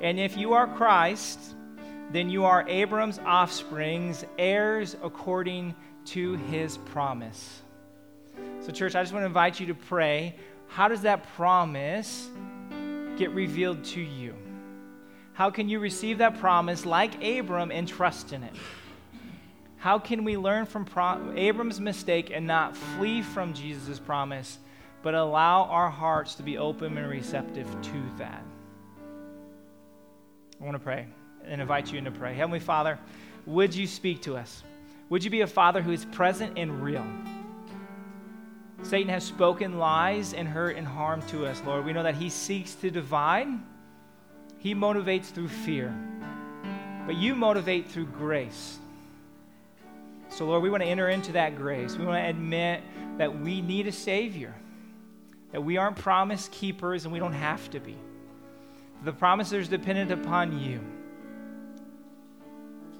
And 0.00 0.18
if 0.18 0.36
you 0.36 0.54
are 0.54 0.66
Christ, 0.66 1.38
then 2.10 2.30
you 2.30 2.44
are 2.44 2.66
Abram's 2.68 3.18
offsprings, 3.18 4.24
heirs 4.38 4.96
according 5.02 5.74
to 6.06 6.36
his 6.36 6.78
promise. 6.78 7.62
So, 8.60 8.72
church, 8.72 8.94
I 8.94 9.02
just 9.02 9.12
want 9.12 9.22
to 9.22 9.26
invite 9.26 9.60
you 9.60 9.66
to 9.66 9.74
pray. 9.74 10.34
How 10.68 10.88
does 10.88 11.02
that 11.02 11.34
promise 11.34 12.28
get 13.16 13.30
revealed 13.30 13.84
to 13.84 14.00
you? 14.00 14.34
How 15.34 15.50
can 15.50 15.68
you 15.68 15.80
receive 15.80 16.18
that 16.18 16.38
promise 16.40 16.86
like 16.86 17.22
Abram 17.22 17.70
and 17.70 17.86
trust 17.86 18.32
in 18.32 18.42
it? 18.42 18.54
How 19.76 19.98
can 19.98 20.24
we 20.24 20.36
learn 20.36 20.66
from 20.66 20.84
Pro- 20.84 21.32
Abram's 21.36 21.80
mistake 21.80 22.30
and 22.34 22.46
not 22.46 22.76
flee 22.76 23.22
from 23.22 23.52
Jesus' 23.52 23.98
promise, 23.98 24.58
but 25.02 25.14
allow 25.14 25.64
our 25.64 25.88
hearts 25.88 26.34
to 26.36 26.42
be 26.42 26.58
open 26.58 26.96
and 26.98 27.08
receptive 27.08 27.68
to 27.82 28.02
that? 28.16 28.42
I 30.60 30.64
want 30.64 30.74
to 30.74 30.80
pray 30.80 31.06
and 31.46 31.60
invite 31.60 31.92
you 31.92 31.98
in 31.98 32.04
to 32.04 32.10
pray. 32.10 32.34
Heavenly 32.34 32.60
Father, 32.60 32.98
would 33.46 33.74
you 33.74 33.86
speak 33.86 34.22
to 34.22 34.36
us? 34.36 34.62
Would 35.08 35.24
you 35.24 35.30
be 35.30 35.40
a 35.40 35.46
father 35.46 35.80
who 35.80 35.92
is 35.92 36.04
present 36.04 36.58
and 36.58 36.82
real? 36.82 37.06
Satan 38.82 39.08
has 39.08 39.24
spoken 39.24 39.78
lies 39.78 40.34
and 40.34 40.46
hurt 40.46 40.76
and 40.76 40.86
harm 40.86 41.22
to 41.28 41.46
us, 41.46 41.60
Lord. 41.66 41.84
We 41.84 41.92
know 41.92 42.02
that 42.02 42.14
he 42.14 42.28
seeks 42.28 42.74
to 42.76 42.90
divide, 42.90 43.48
he 44.58 44.74
motivates 44.74 45.26
through 45.26 45.48
fear, 45.48 45.94
but 47.06 47.16
you 47.16 47.34
motivate 47.34 47.88
through 47.88 48.06
grace. 48.06 48.78
So, 50.28 50.44
Lord, 50.44 50.62
we 50.62 50.70
want 50.70 50.82
to 50.82 50.88
enter 50.88 51.08
into 51.08 51.32
that 51.32 51.56
grace. 51.56 51.96
We 51.96 52.04
want 52.04 52.22
to 52.22 52.28
admit 52.28 52.82
that 53.16 53.40
we 53.40 53.62
need 53.62 53.86
a 53.86 53.92
Savior, 53.92 54.54
that 55.52 55.62
we 55.62 55.78
aren't 55.78 55.96
promise 55.96 56.48
keepers 56.52 57.04
and 57.04 57.12
we 57.12 57.18
don't 57.18 57.32
have 57.32 57.70
to 57.70 57.80
be. 57.80 57.96
The 59.04 59.12
promise 59.12 59.52
is 59.52 59.68
dependent 59.68 60.12
upon 60.12 60.60
you 60.60 60.80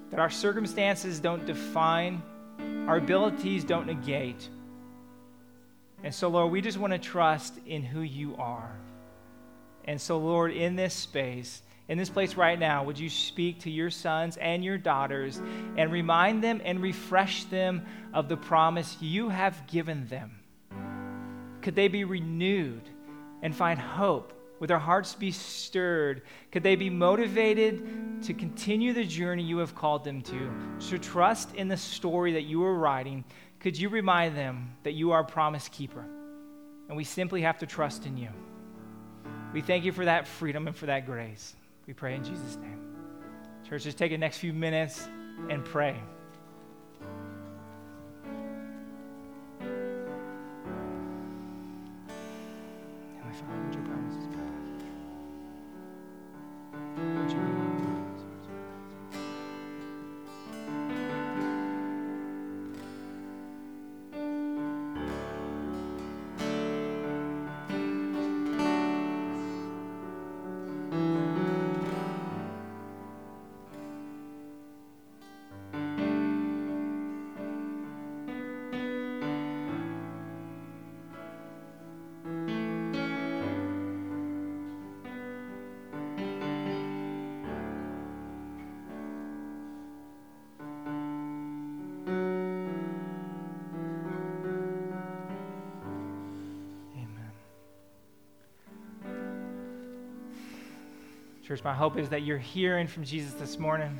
that 0.09 0.19
our 0.19 0.29
circumstances 0.29 1.19
don't 1.19 1.45
define, 1.45 2.21
our 2.87 2.97
abilities 2.97 3.63
don't 3.63 3.87
negate. 3.87 4.49
And 6.03 6.13
so, 6.13 6.29
Lord, 6.29 6.51
we 6.51 6.61
just 6.61 6.77
want 6.77 6.93
to 6.93 6.99
trust 6.99 7.53
in 7.65 7.83
who 7.83 8.01
you 8.01 8.35
are. 8.37 8.71
And 9.85 9.99
so, 9.99 10.17
Lord, 10.17 10.51
in 10.51 10.75
this 10.75 10.93
space, 10.93 11.61
in 11.87 11.97
this 11.97 12.09
place 12.09 12.35
right 12.35 12.57
now, 12.57 12.83
would 12.83 12.99
you 12.99 13.09
speak 13.09 13.61
to 13.61 13.71
your 13.71 13.89
sons 13.89 14.37
and 14.37 14.63
your 14.63 14.77
daughters 14.77 15.41
and 15.75 15.91
remind 15.91 16.43
them 16.43 16.61
and 16.63 16.81
refresh 16.81 17.45
them 17.45 17.85
of 18.13 18.29
the 18.29 18.37
promise 18.37 18.97
you 19.01 19.29
have 19.29 19.65
given 19.67 20.07
them? 20.07 20.39
Could 21.61 21.75
they 21.75 21.87
be 21.87 22.03
renewed 22.03 22.87
and 23.41 23.55
find 23.55 23.79
hope 23.79 24.33
would 24.59 24.69
their 24.69 24.79
hearts 24.79 25.15
be 25.15 25.31
stirred? 25.31 26.23
Could 26.51 26.63
they 26.63 26.75
be 26.75 26.89
motivated 26.89 28.23
to 28.23 28.33
continue 28.33 28.93
the 28.93 29.05
journey 29.05 29.43
you 29.43 29.57
have 29.59 29.73
called 29.73 30.03
them 30.03 30.21
to? 30.23 30.51
To 30.89 30.99
trust 30.99 31.55
in 31.55 31.67
the 31.67 31.77
story 31.77 32.33
that 32.33 32.43
you 32.43 32.63
are 32.63 32.75
writing? 32.75 33.23
Could 33.59 33.77
you 33.77 33.89
remind 33.89 34.35
them 34.35 34.75
that 34.83 34.93
you 34.93 35.11
are 35.11 35.21
a 35.21 35.25
promise 35.25 35.69
keeper? 35.69 36.05
And 36.87 36.97
we 36.97 37.03
simply 37.03 37.41
have 37.41 37.59
to 37.59 37.65
trust 37.65 38.05
in 38.05 38.17
you. 38.17 38.29
We 39.53 39.61
thank 39.61 39.85
you 39.85 39.91
for 39.91 40.05
that 40.05 40.27
freedom 40.27 40.67
and 40.67 40.75
for 40.75 40.87
that 40.87 41.05
grace. 41.05 41.55
We 41.87 41.93
pray 41.93 42.15
in 42.15 42.23
Jesus' 42.23 42.57
name. 42.57 42.81
Church, 43.67 43.83
just 43.83 43.97
take 43.97 44.11
the 44.11 44.17
next 44.17 44.37
few 44.37 44.53
minutes 44.53 45.07
and 45.49 45.63
pray. 45.63 45.95
Church, 101.49 101.63
my 101.63 101.73
hope 101.73 101.97
is 101.97 102.09
that 102.09 102.21
you're 102.21 102.37
hearing 102.37 102.85
from 102.85 103.03
Jesus 103.03 103.33
this 103.33 103.57
morning, 103.57 103.97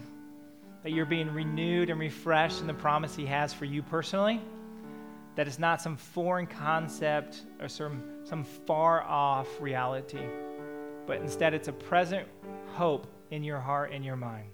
that 0.83 0.91
you're 0.91 1.03
being 1.03 1.33
renewed 1.33 1.89
and 1.89 1.99
refreshed 1.99 2.61
in 2.61 2.67
the 2.67 2.75
promise 2.75 3.15
he 3.15 3.25
has 3.25 3.55
for 3.55 3.65
you 3.65 3.81
personally, 3.81 4.39
that 5.33 5.47
it's 5.47 5.57
not 5.57 5.81
some 5.81 5.97
foreign 5.97 6.45
concept 6.45 7.41
or 7.59 7.67
some, 7.67 8.03
some 8.23 8.43
far 8.43 9.01
off 9.01 9.47
reality, 9.59 10.21
but 11.07 11.21
instead 11.21 11.55
it's 11.55 11.67
a 11.67 11.73
present 11.73 12.27
hope 12.75 13.07
in 13.31 13.43
your 13.43 13.59
heart 13.59 13.93
and 13.93 14.05
your 14.05 14.15
mind. 14.15 14.51